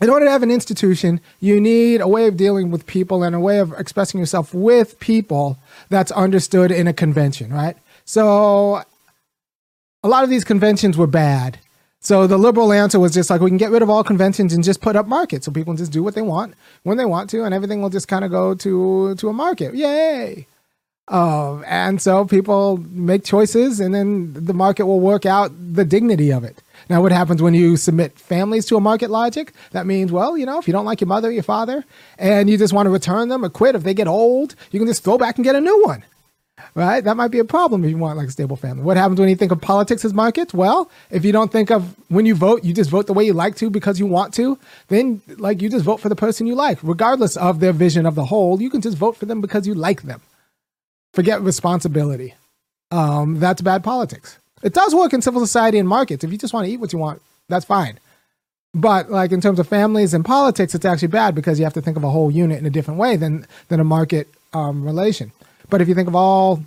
in 0.00 0.08
order 0.10 0.26
to 0.26 0.30
have 0.30 0.42
an 0.42 0.50
institution, 0.50 1.20
you 1.38 1.60
need 1.60 2.00
a 2.00 2.08
way 2.08 2.26
of 2.26 2.36
dealing 2.36 2.70
with 2.70 2.86
people 2.86 3.22
and 3.22 3.34
a 3.34 3.40
way 3.40 3.58
of 3.58 3.72
expressing 3.78 4.18
yourself 4.18 4.54
with 4.54 4.98
people 5.00 5.58
that's 5.90 6.12
understood 6.12 6.70
in 6.70 6.86
a 6.86 6.92
convention, 6.92 7.52
right? 7.52 7.76
So 8.04 8.84
a 10.02 10.08
lot 10.08 10.24
of 10.24 10.30
these 10.30 10.44
conventions 10.44 10.96
were 10.96 11.06
bad. 11.06 11.58
So 12.00 12.26
the 12.28 12.38
liberal 12.38 12.72
answer 12.72 13.00
was 13.00 13.12
just 13.12 13.28
like 13.28 13.40
we 13.40 13.50
can 13.50 13.56
get 13.56 13.70
rid 13.70 13.82
of 13.82 13.90
all 13.90 14.04
conventions 14.04 14.52
and 14.52 14.62
just 14.62 14.80
put 14.80 14.94
up 14.94 15.06
markets, 15.06 15.46
so 15.46 15.52
people 15.52 15.72
can 15.72 15.78
just 15.78 15.92
do 15.92 16.02
what 16.02 16.14
they 16.14 16.22
want 16.22 16.54
when 16.84 16.96
they 16.96 17.04
want 17.04 17.28
to, 17.30 17.44
and 17.44 17.52
everything 17.52 17.82
will 17.82 17.90
just 17.90 18.06
kind 18.06 18.24
of 18.24 18.30
go 18.30 18.54
to 18.54 19.14
to 19.16 19.28
a 19.28 19.32
market. 19.32 19.74
Yay! 19.74 20.46
Um, 21.08 21.64
and 21.66 22.00
so 22.00 22.24
people 22.24 22.76
make 22.90 23.24
choices, 23.24 23.80
and 23.80 23.94
then 23.94 24.32
the 24.34 24.54
market 24.54 24.86
will 24.86 25.00
work 25.00 25.26
out 25.26 25.50
the 25.74 25.84
dignity 25.84 26.30
of 26.30 26.44
it. 26.44 26.62
Now, 26.88 27.02
what 27.02 27.12
happens 27.12 27.42
when 27.42 27.54
you 27.54 27.76
submit 27.76 28.18
families 28.18 28.66
to 28.66 28.76
a 28.76 28.80
market 28.80 29.10
logic? 29.10 29.52
That 29.72 29.86
means, 29.86 30.12
well, 30.12 30.38
you 30.38 30.46
know, 30.46 30.58
if 30.58 30.68
you 30.68 30.72
don't 30.72 30.84
like 30.84 31.00
your 31.00 31.08
mother 31.08 31.30
your 31.30 31.42
father 31.42 31.84
and 32.18 32.48
you 32.48 32.56
just 32.56 32.72
want 32.72 32.86
to 32.86 32.90
return 32.90 33.28
them 33.28 33.44
or 33.44 33.48
quit, 33.48 33.74
if 33.74 33.82
they 33.82 33.94
get 33.94 34.06
old, 34.06 34.54
you 34.70 34.78
can 34.78 34.86
just 34.86 35.02
throw 35.02 35.18
back 35.18 35.36
and 35.36 35.44
get 35.44 35.56
a 35.56 35.60
new 35.60 35.82
one. 35.84 36.04
Right? 36.74 37.02
That 37.02 37.16
might 37.16 37.28
be 37.28 37.38
a 37.38 37.44
problem 37.44 37.84
if 37.84 37.90
you 37.90 37.98
want 37.98 38.16
like 38.16 38.28
a 38.28 38.30
stable 38.30 38.56
family. 38.56 38.82
What 38.82 38.96
happens 38.96 39.18
when 39.20 39.28
you 39.28 39.36
think 39.36 39.52
of 39.52 39.60
politics 39.60 40.04
as 40.04 40.14
markets? 40.14 40.54
Well, 40.54 40.90
if 41.10 41.24
you 41.24 41.32
don't 41.32 41.50
think 41.50 41.70
of 41.70 41.94
when 42.08 42.26
you 42.26 42.34
vote, 42.34 42.64
you 42.64 42.72
just 42.72 42.90
vote 42.90 43.06
the 43.06 43.12
way 43.12 43.24
you 43.24 43.32
like 43.32 43.56
to 43.56 43.70
because 43.70 43.98
you 43.98 44.06
want 44.06 44.34
to, 44.34 44.58
then 44.88 45.20
like 45.38 45.62
you 45.62 45.68
just 45.68 45.84
vote 45.84 46.00
for 46.00 46.08
the 46.08 46.16
person 46.16 46.46
you 46.46 46.54
like, 46.54 46.78
regardless 46.82 47.36
of 47.36 47.60
their 47.60 47.72
vision 47.72 48.06
of 48.06 48.14
the 48.14 48.26
whole. 48.26 48.60
You 48.60 48.70
can 48.70 48.80
just 48.80 48.96
vote 48.96 49.16
for 49.16 49.26
them 49.26 49.40
because 49.40 49.66
you 49.66 49.74
like 49.74 50.02
them. 50.02 50.20
Forget 51.12 51.40
responsibility. 51.42 52.34
Um, 52.90 53.38
that's 53.40 53.60
bad 53.60 53.84
politics. 53.84 54.38
It 54.62 54.74
does 54.74 54.94
work 54.94 55.12
in 55.12 55.22
civil 55.22 55.40
society 55.40 55.78
and 55.78 55.88
markets. 55.88 56.24
If 56.24 56.32
you 56.32 56.38
just 56.38 56.52
want 56.52 56.66
to 56.66 56.72
eat 56.72 56.80
what 56.80 56.92
you 56.92 56.98
want, 56.98 57.22
that's 57.48 57.64
fine. 57.64 57.98
But 58.74 59.10
like 59.10 59.32
in 59.32 59.40
terms 59.40 59.58
of 59.58 59.66
families 59.66 60.14
and 60.14 60.24
politics, 60.24 60.74
it's 60.74 60.84
actually 60.84 61.08
bad 61.08 61.34
because 61.34 61.58
you 61.58 61.64
have 61.64 61.74
to 61.74 61.80
think 61.80 61.96
of 61.96 62.04
a 62.04 62.10
whole 62.10 62.30
unit 62.30 62.58
in 62.58 62.66
a 62.66 62.70
different 62.70 63.00
way 63.00 63.16
than 63.16 63.46
than 63.68 63.80
a 63.80 63.84
market 63.84 64.28
um, 64.52 64.84
relation. 64.84 65.32
But 65.70 65.80
if 65.80 65.88
you 65.88 65.94
think 65.94 66.08
of 66.08 66.14
all 66.14 66.62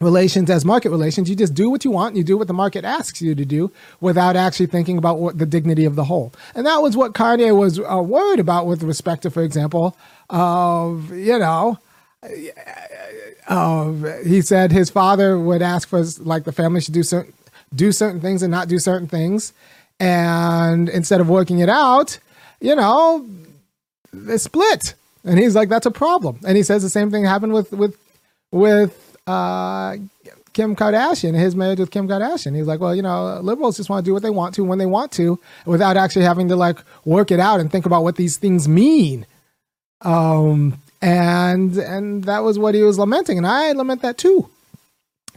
relations 0.00 0.48
as 0.48 0.64
market 0.64 0.90
relations, 0.90 1.28
you 1.28 1.34
just 1.34 1.54
do 1.54 1.70
what 1.70 1.84
you 1.84 1.90
want. 1.90 2.10
and 2.10 2.18
You 2.18 2.24
do 2.24 2.38
what 2.38 2.46
the 2.46 2.54
market 2.54 2.84
asks 2.84 3.20
you 3.20 3.34
to 3.34 3.44
do 3.44 3.72
without 4.00 4.36
actually 4.36 4.66
thinking 4.66 4.96
about 4.96 5.18
what 5.18 5.38
the 5.38 5.46
dignity 5.46 5.84
of 5.84 5.96
the 5.96 6.04
whole. 6.04 6.32
And 6.54 6.66
that 6.66 6.82
was 6.82 6.96
what 6.96 7.14
Kanye 7.14 7.56
was 7.56 7.80
uh, 7.80 8.02
worried 8.02 8.40
about 8.40 8.66
with 8.66 8.82
respect 8.82 9.22
to, 9.22 9.30
for 9.30 9.42
example, 9.42 9.96
of 10.30 11.10
you 11.12 11.38
know 11.38 11.78
uh, 13.48 13.92
he 14.24 14.40
said 14.40 14.72
his 14.72 14.90
father 14.90 15.38
would 15.38 15.62
ask 15.62 15.88
for 15.88 16.02
like 16.20 16.44
the 16.44 16.52
family 16.52 16.80
should 16.80 16.94
do 16.94 17.02
certain 17.02 17.32
do 17.74 17.92
certain 17.92 18.20
things 18.20 18.42
and 18.42 18.50
not 18.50 18.68
do 18.68 18.78
certain 18.78 19.06
things, 19.06 19.52
and 20.00 20.88
instead 20.88 21.20
of 21.20 21.28
working 21.28 21.58
it 21.58 21.68
out, 21.68 22.18
you 22.60 22.74
know, 22.74 23.26
they 24.12 24.38
split. 24.38 24.94
And 25.24 25.38
he's 25.38 25.54
like, 25.54 25.68
that's 25.68 25.84
a 25.84 25.90
problem. 25.90 26.40
And 26.46 26.56
he 26.56 26.62
says 26.62 26.82
the 26.82 26.88
same 26.88 27.10
thing 27.10 27.24
happened 27.24 27.52
with 27.52 27.72
with 27.72 27.96
with 28.52 29.16
uh, 29.26 29.96
Kim 30.52 30.74
Kardashian, 30.74 31.34
his 31.34 31.54
marriage 31.54 31.78
with 31.78 31.90
Kim 31.90 32.08
Kardashian. 32.08 32.56
He's 32.56 32.66
like, 32.66 32.80
well, 32.80 32.94
you 32.94 33.02
know, 33.02 33.40
liberals 33.40 33.76
just 33.76 33.90
want 33.90 34.04
to 34.04 34.08
do 34.08 34.14
what 34.14 34.22
they 34.22 34.30
want 34.30 34.54
to 34.54 34.64
when 34.64 34.78
they 34.78 34.86
want 34.86 35.12
to, 35.12 35.38
without 35.66 35.96
actually 35.96 36.24
having 36.24 36.48
to 36.48 36.56
like 36.56 36.78
work 37.04 37.30
it 37.30 37.40
out 37.40 37.60
and 37.60 37.70
think 37.70 37.86
about 37.86 38.02
what 38.02 38.16
these 38.16 38.36
things 38.36 38.68
mean. 38.68 39.26
Um, 40.00 40.80
and 41.00 41.76
and 41.76 42.24
that 42.24 42.40
was 42.40 42.58
what 42.58 42.74
he 42.74 42.82
was 42.82 42.98
lamenting 42.98 43.38
and 43.38 43.46
i 43.46 43.70
lament 43.72 44.02
that 44.02 44.18
too 44.18 44.48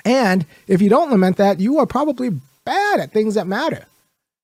and 0.03 0.45
if 0.67 0.81
you 0.81 0.89
don't 0.89 1.11
lament 1.11 1.37
that 1.37 1.59
you 1.59 1.77
are 1.77 1.85
probably 1.85 2.29
bad 2.65 2.99
at 2.99 3.11
things 3.11 3.35
that 3.35 3.47
matter 3.47 3.85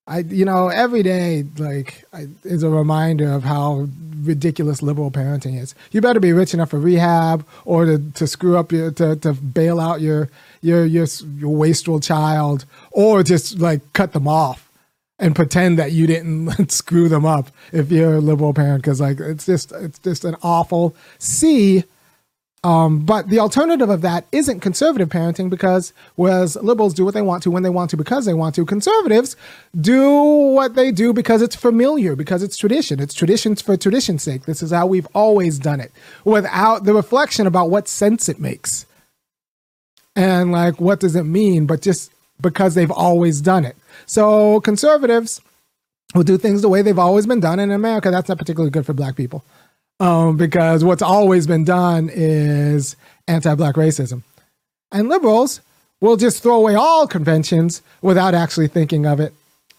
i 0.08 0.20
you 0.20 0.46
know 0.46 0.70
every 0.70 1.04
day 1.04 1.46
like 1.58 2.04
I, 2.14 2.28
is 2.44 2.64
a 2.64 2.70
reminder 2.70 3.32
of 3.32 3.44
how 3.44 3.88
ridiculous 4.28 4.82
liberal 4.82 5.12
parenting 5.12 5.60
is. 5.60 5.76
You 5.92 6.02
better 6.02 6.20
be 6.20 6.34
rich 6.34 6.54
enough 6.54 6.72
for 6.72 6.80
rehab 6.80 7.46
or 7.66 7.86
to, 7.86 8.12
to 8.16 8.28
screw 8.28 8.58
up 8.58 8.72
your 8.72 8.92
to, 8.92 9.16
to 9.18 9.34
bail 9.34 9.80
out 9.80 10.02
your 10.02 10.30
your 10.62 10.86
your 10.86 11.08
your 11.38 11.56
wastrel 11.56 12.00
child 12.00 12.66
or 12.92 13.24
just 13.24 13.60
like 13.60 13.82
cut 13.94 14.14
them 14.14 14.28
off 14.28 14.70
and 15.20 15.36
pretend 15.36 15.80
that 15.80 15.92
you 15.92 16.06
didn't 16.08 16.72
screw 16.72 17.10
them 17.10 17.26
up 17.26 17.50
if 17.72 17.92
you're 17.92 18.16
a 18.16 18.22
liberal 18.22 18.54
parent 18.54 18.84
because 18.84 19.02
like 19.02 19.20
it's 19.20 19.46
just 19.46 19.72
it's 19.72 20.00
just 20.00 20.26
an 20.26 20.36
awful 20.44 20.96
see 21.18 21.84
um, 22.68 23.00
but 23.00 23.30
the 23.30 23.40
alternative 23.40 23.90
of 23.90 24.02
that 24.02 24.26
isn't 24.34 24.60
conservative 24.60 25.08
parenting 25.08 25.50
because 25.50 25.94
whereas 26.16 26.58
liberals 26.58 26.94
do 26.94 27.06
what 27.06 27.14
they 27.14 27.22
want 27.22 27.42
to 27.44 27.50
when 27.50 27.64
they 27.64 27.70
want 27.70 27.90
to 27.92 27.96
because 27.96 28.26
they 28.26 28.34
want 28.34 28.56
to, 28.56 28.66
conservatives 28.66 29.38
do 29.80 30.12
what 30.12 30.76
they 30.76 30.92
do 30.92 31.14
because 31.14 31.42
it's 31.42 31.56
familiar, 31.56 32.14
because 32.14 32.44
it's 32.44 32.58
tradition. 32.58 33.00
It's 33.00 33.14
traditions 33.14 33.62
for 33.62 33.78
tradition's 33.78 34.22
sake. 34.22 34.44
This 34.44 34.62
is 34.62 34.72
how 34.72 34.86
we've 34.86 35.08
always 35.16 35.60
done 35.60 35.80
it 35.80 35.94
without 36.26 36.84
the 36.84 36.94
reflection 36.94 37.48
about 37.48 37.70
what 37.70 37.88
sense 37.88 38.28
it 38.28 38.38
makes. 38.38 38.86
And 40.18 40.52
like, 40.52 40.82
what 40.82 41.00
does 41.00 41.16
it 41.16 41.24
mean? 41.24 41.68
But 41.68 41.82
just 41.82 42.12
because 42.42 42.76
they've 42.76 42.92
always 42.92 43.40
done 43.40 43.64
it. 43.64 43.78
So 44.08 44.60
conservatives 44.60 45.40
will 46.14 46.24
do 46.24 46.38
things 46.38 46.64
the 46.64 46.70
way 46.70 46.82
they've 46.82 47.00
always 47.00 47.28
been 47.28 47.40
done. 47.40 47.62
in 47.62 47.72
America, 47.72 48.12
that's 48.12 48.28
not 48.28 48.40
particularly 48.40 48.72
good 48.72 48.86
for 48.86 48.92
black 48.92 49.16
people. 49.16 49.46
Um, 50.00 50.38
because 50.38 50.84
what's 50.84 51.02
always 51.02 51.48
been 51.48 51.64
done 51.64 52.10
is 52.14 52.96
anti-black 53.28 53.76
racism. 53.76 54.24
And 54.92 55.10
liberals 55.10 55.62
will 56.00 56.18
just 56.18 56.44
throw 56.44 56.56
away 56.56 56.76
all 56.76 57.08
conventions 57.08 57.82
without 58.02 58.36
actually 58.36 58.68
thinking 58.68 59.06
of 59.06 59.20
it 59.20 59.34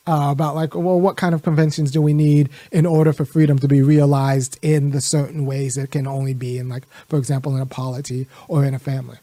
uh, 0.09 0.31
about 0.33 0.55
like, 0.55 0.75
well, 0.75 1.01
what 1.01 1.17
kind 1.17 1.35
of 1.35 1.43
conventions 1.43 1.91
do 1.91 2.03
we 2.03 2.15
need 2.15 2.49
in 2.73 2.87
order 2.87 3.13
for 3.13 3.25
freedom 3.25 3.59
to 3.61 3.69
be 3.69 3.83
realized 3.83 4.59
in 4.63 4.91
the 4.91 5.01
certain 5.01 5.47
ways 5.47 5.77
it 5.77 5.91
can 5.93 6.07
only 6.07 6.35
be 6.35 6.59
in, 6.59 6.69
like, 6.69 6.85
for 7.09 7.19
example, 7.19 7.55
in 7.55 7.63
a 7.63 7.67
polity 7.67 8.27
or 8.49 8.65
in 8.65 8.75
a 8.75 8.79
family. 8.79 9.19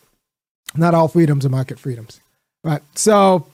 Not 0.75 0.93
all 0.93 1.08
freedoms 1.08 1.45
are 1.45 1.49
market 1.49 1.79
freedoms. 1.79 2.21
Right. 2.63 2.81
So 2.95 3.47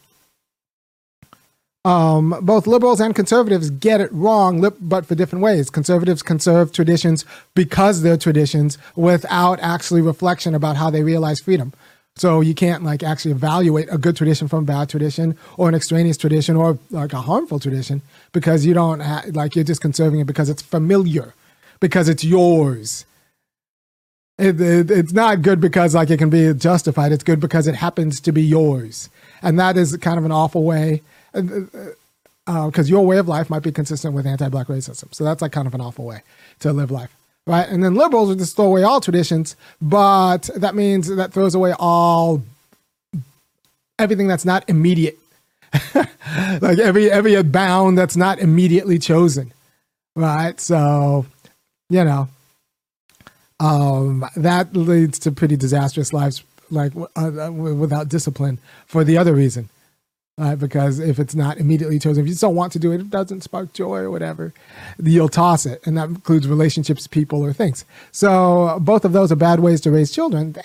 um, 1.83 2.37
both 2.41 2.67
liberals 2.67 2.99
and 2.99 3.15
conservatives 3.15 3.71
get 3.71 4.01
it 4.01 4.11
wrong, 4.11 4.71
but 4.79 5.05
for 5.05 5.15
different 5.15 5.43
ways. 5.43 5.69
Conservatives 5.69 6.21
conserve 6.21 6.71
traditions 6.71 7.25
because 7.55 8.01
they're 8.01 8.17
traditions 8.17 8.77
without 8.95 9.59
actually 9.61 10.01
reflection 10.01 10.53
about 10.53 10.75
how 10.75 10.89
they 10.91 11.03
realize 11.03 11.39
freedom. 11.39 11.73
So 12.15 12.41
you 12.41 12.53
can't 12.53 12.83
like 12.83 13.03
actually 13.03 13.31
evaluate 13.31 13.87
a 13.91 13.97
good 13.97 14.15
tradition 14.15 14.47
from 14.47 14.63
a 14.63 14.67
bad 14.67 14.89
tradition 14.89 15.37
or 15.57 15.69
an 15.69 15.75
extraneous 15.75 16.17
tradition 16.17 16.55
or 16.55 16.77
like 16.91 17.13
a 17.13 17.21
harmful 17.21 17.59
tradition 17.59 18.01
because 18.31 18.65
you 18.65 18.73
don't 18.73 18.99
ha- 18.99 19.23
like 19.31 19.55
you're 19.55 19.63
just 19.63 19.81
conserving 19.81 20.19
it 20.19 20.27
because 20.27 20.49
it's 20.49 20.61
familiar, 20.61 21.33
because 21.79 22.09
it's 22.09 22.23
yours. 22.23 23.05
It, 24.37 24.59
it, 24.59 24.91
it's 24.91 25.13
not 25.13 25.41
good 25.41 25.61
because 25.61 25.95
like 25.95 26.09
it 26.09 26.17
can 26.17 26.29
be 26.29 26.53
justified. 26.53 27.11
It's 27.11 27.23
good 27.23 27.39
because 27.39 27.65
it 27.65 27.75
happens 27.75 28.19
to 28.21 28.31
be 28.31 28.43
yours, 28.43 29.09
and 29.41 29.59
that 29.59 29.77
is 29.77 29.95
kind 29.97 30.19
of 30.19 30.25
an 30.25 30.31
awful 30.31 30.63
way. 30.63 31.01
Because 31.33 31.95
uh, 32.47 32.51
uh, 32.51 32.83
your 32.83 33.05
way 33.05 33.17
of 33.17 33.27
life 33.27 33.49
might 33.49 33.63
be 33.63 33.71
consistent 33.71 34.13
with 34.13 34.25
anti-black 34.25 34.67
racism, 34.67 35.13
so 35.13 35.23
that's 35.23 35.41
like 35.41 35.51
kind 35.51 35.67
of 35.67 35.73
an 35.73 35.81
awful 35.81 36.05
way 36.05 36.23
to 36.59 36.73
live 36.73 36.91
life, 36.91 37.15
right? 37.47 37.67
And 37.67 37.83
then 37.83 37.95
liberals 37.95 38.29
would 38.29 38.39
just 38.39 38.55
throw 38.55 38.65
away 38.65 38.83
all 38.83 39.01
traditions, 39.01 39.55
but 39.81 40.49
that 40.55 40.75
means 40.75 41.07
that 41.07 41.31
throws 41.33 41.55
away 41.55 41.73
all 41.79 42.41
everything 43.99 44.27
that's 44.27 44.45
not 44.45 44.67
immediate, 44.69 45.19
like 45.95 46.79
every 46.79 47.09
every 47.09 47.41
bound 47.43 47.97
that's 47.97 48.17
not 48.17 48.39
immediately 48.39 48.97
chosen, 48.97 49.53
right? 50.15 50.59
So, 50.59 51.25
you 51.89 52.03
know, 52.03 52.27
um, 53.61 54.25
that 54.35 54.75
leads 54.75 55.19
to 55.19 55.31
pretty 55.31 55.55
disastrous 55.55 56.11
lives, 56.11 56.43
like 56.71 56.93
uh, 57.15 57.47
uh 57.47 57.51
without 57.51 58.09
discipline. 58.09 58.57
For 58.87 59.03
the 59.03 59.17
other 59.17 59.35
reason, 59.35 59.69
uh, 60.41 60.55
because 60.55 60.97
if 60.97 61.19
it's 61.19 61.35
not 61.35 61.57
immediately 61.57 61.99
chosen, 61.99 62.21
if 62.21 62.27
you 62.27 62.33
just 62.33 62.41
don't 62.41 62.55
want 62.55 62.73
to 62.73 62.79
do 62.79 62.91
it, 62.91 62.99
it 62.99 63.11
doesn't 63.11 63.41
spark 63.41 63.73
joy 63.73 63.97
or 63.97 64.09
whatever, 64.09 64.53
you'll 65.01 65.29
toss 65.29 65.67
it, 65.67 65.85
and 65.85 65.95
that 65.95 66.09
includes 66.09 66.47
relationships, 66.47 67.05
people, 67.05 67.43
or 67.45 67.53
things. 67.53 67.85
So 68.11 68.79
both 68.81 69.05
of 69.05 69.13
those 69.13 69.31
are 69.31 69.35
bad 69.35 69.59
ways 69.59 69.81
to 69.81 69.91
raise 69.91 70.11
children. 70.11 70.55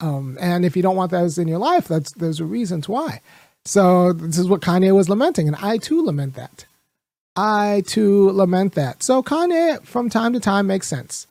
Um, 0.00 0.38
and 0.40 0.64
if 0.64 0.76
you 0.76 0.82
don't 0.82 0.96
want 0.96 1.10
those 1.10 1.36
in 1.36 1.46
your 1.46 1.58
life, 1.58 1.88
that's 1.88 2.12
there's 2.12 2.40
reasons 2.40 2.88
why. 2.88 3.20
So 3.66 4.14
this 4.14 4.38
is 4.38 4.48
what 4.48 4.62
Kanye 4.62 4.96
was 4.96 5.10
lamenting, 5.10 5.46
and 5.46 5.56
I 5.56 5.76
too 5.76 6.02
lament 6.02 6.34
that. 6.34 6.64
I 7.36 7.82
too 7.86 8.30
lament 8.30 8.74
that. 8.74 9.02
So 9.02 9.22
Kanye, 9.22 9.84
from 9.84 10.08
time 10.08 10.32
to 10.32 10.40
time, 10.40 10.66
makes 10.66 10.88
sense. 10.88 11.26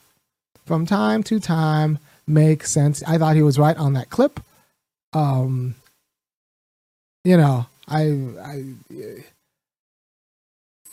From 0.66 0.86
time 0.86 1.24
to 1.24 1.40
time, 1.40 1.98
makes 2.28 2.72
sense. 2.72 3.02
I 3.08 3.18
thought 3.18 3.36
he 3.36 3.42
was 3.42 3.58
right 3.58 3.76
on 3.76 3.94
that 3.94 4.12
clip. 4.12 4.40
Um, 5.14 5.76
you 7.24 7.38
know, 7.38 7.66
I, 7.92 8.74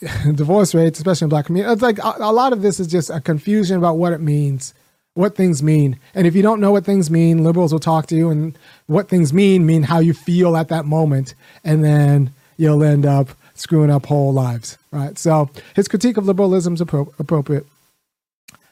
I 0.03 0.31
divorce 0.33 0.75
rates, 0.75 0.99
especially 0.99 1.25
in 1.25 1.29
black 1.29 1.45
community, 1.45 1.71
it's 1.73 1.81
like 1.81 1.99
a, 1.99 2.15
a 2.19 2.33
lot 2.33 2.53
of 2.53 2.61
this 2.61 2.79
is 2.79 2.87
just 2.87 3.09
a 3.09 3.19
confusion 3.19 3.77
about 3.77 3.97
what 3.97 4.13
it 4.13 4.21
means 4.21 4.73
what 5.19 5.35
things 5.35 5.61
mean. 5.61 5.99
And 6.15 6.25
if 6.25 6.33
you 6.33 6.41
don't 6.41 6.61
know 6.61 6.71
what 6.71 6.85
things 6.85 7.11
mean, 7.11 7.43
liberals 7.43 7.73
will 7.73 7.79
talk 7.79 8.07
to 8.07 8.15
you, 8.15 8.29
and 8.29 8.57
what 8.87 9.09
things 9.09 9.33
mean 9.33 9.65
mean 9.65 9.83
how 9.83 9.99
you 9.99 10.13
feel 10.13 10.55
at 10.55 10.69
that 10.69 10.85
moment, 10.85 11.35
and 11.63 11.83
then 11.83 12.31
you'll 12.57 12.83
end 12.83 13.05
up 13.05 13.29
screwing 13.53 13.91
up 13.91 14.05
whole 14.05 14.31
lives, 14.31 14.77
right? 14.91 15.17
So 15.17 15.49
his 15.75 15.89
critique 15.89 16.15
of 16.15 16.25
liberalism 16.25 16.75
is 16.75 16.81
appro- 16.81 17.11
appropriate. 17.19 17.65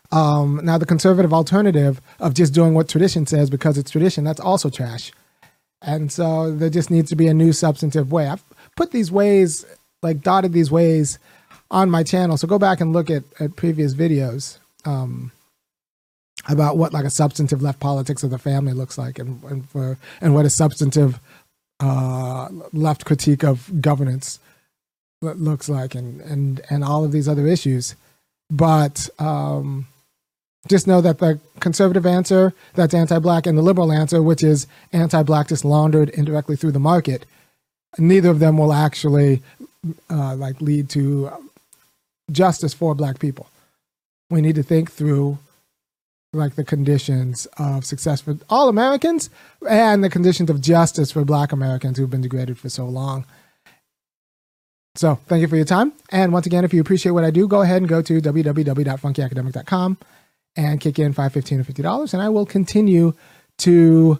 Um, 0.09 0.61
now, 0.63 0.77
the 0.77 0.85
conservative 0.85 1.33
alternative 1.33 1.99
of 2.21 2.33
just 2.33 2.53
doing 2.53 2.73
what 2.73 2.87
tradition 2.87 3.25
says 3.25 3.49
because 3.49 3.77
it's 3.77 3.91
tradition, 3.91 4.23
that's 4.23 4.39
also 4.39 4.69
trash. 4.69 5.11
And 5.81 6.11
so 6.11 6.51
there 6.51 6.69
just 6.69 6.89
needs 6.89 7.09
to 7.09 7.15
be 7.15 7.27
a 7.27 7.33
new 7.33 7.53
substantive 7.53 8.11
way. 8.11 8.27
I've 8.27 8.43
put 8.75 8.91
these 8.91 9.11
ways, 9.11 9.65
like 10.01 10.21
dotted 10.21 10.53
these 10.53 10.71
ways 10.71 11.19
on 11.69 11.89
my 11.89 12.03
channel. 12.03 12.37
So 12.37 12.47
go 12.47 12.59
back 12.59 12.81
and 12.81 12.93
look 12.93 13.09
at, 13.09 13.23
at 13.39 13.55
previous 13.55 13.93
videos. 13.93 14.57
Um, 14.85 15.31
about 16.49 16.77
what 16.77 16.93
like 16.93 17.05
a 17.05 17.09
substantive 17.09 17.61
left 17.61 17.79
politics 17.79 18.23
of 18.23 18.29
the 18.29 18.37
family 18.37 18.73
looks 18.73 18.97
like 18.97 19.19
and, 19.19 19.43
and 19.43 19.69
for 19.69 19.97
and 20.21 20.33
what 20.33 20.45
a 20.45 20.49
substantive 20.49 21.19
uh, 21.79 22.47
left 22.73 23.05
critique 23.05 23.43
of 23.43 23.81
governance 23.81 24.39
looks 25.21 25.67
like 25.67 25.95
and 25.95 26.21
and 26.21 26.61
and 26.69 26.83
all 26.83 27.03
of 27.03 27.11
these 27.11 27.27
other 27.27 27.47
issues 27.47 27.95
but 28.49 29.09
um, 29.19 29.87
just 30.69 30.87
know 30.87 31.01
that 31.01 31.19
the 31.19 31.39
conservative 31.59 32.05
answer 32.05 32.53
that's 32.75 32.93
anti-black 32.93 33.45
and 33.45 33.57
the 33.57 33.61
liberal 33.61 33.91
answer 33.91 34.21
which 34.21 34.43
is 34.43 34.67
anti-black 34.93 35.47
just 35.47 35.65
laundered 35.65 36.09
indirectly 36.09 36.55
through 36.55 36.71
the 36.71 36.79
market 36.79 37.25
neither 37.97 38.29
of 38.29 38.39
them 38.39 38.57
will 38.57 38.73
actually 38.73 39.41
uh, 40.09 40.35
like 40.35 40.59
lead 40.61 40.89
to 40.89 41.29
justice 42.31 42.73
for 42.73 42.93
black 42.93 43.19
people 43.19 43.47
we 44.29 44.41
need 44.41 44.55
to 44.55 44.63
think 44.63 44.91
through 44.91 45.37
like 46.33 46.55
the 46.55 46.63
conditions 46.63 47.47
of 47.57 47.85
success 47.85 48.21
for 48.21 48.37
all 48.49 48.69
Americans 48.69 49.29
and 49.67 50.03
the 50.03 50.09
conditions 50.09 50.49
of 50.49 50.61
justice 50.61 51.11
for 51.11 51.23
black 51.23 51.51
Americans 51.51 51.97
who've 51.97 52.09
been 52.09 52.21
degraded 52.21 52.57
for 52.57 52.69
so 52.69 52.85
long. 52.85 53.25
So 54.95 55.15
thank 55.27 55.41
you 55.41 55.47
for 55.47 55.55
your 55.55 55.65
time. 55.65 55.93
And 56.11 56.33
once 56.33 56.45
again, 56.45 56.65
if 56.65 56.73
you 56.73 56.81
appreciate 56.81 57.11
what 57.11 57.23
I 57.23 57.31
do, 57.31 57.47
go 57.47 57.61
ahead 57.61 57.77
and 57.77 57.87
go 57.87 58.01
to 58.01 58.19
www.funkyacademic.com 58.19 59.97
and 60.57 60.81
kick 60.81 60.99
in 60.99 61.13
5 61.13 61.33
15 61.33 61.61
or 61.61 61.63
$50 61.63 62.13
and 62.13 62.21
I 62.21 62.29
will 62.29 62.45
continue 62.45 63.13
to 63.59 64.19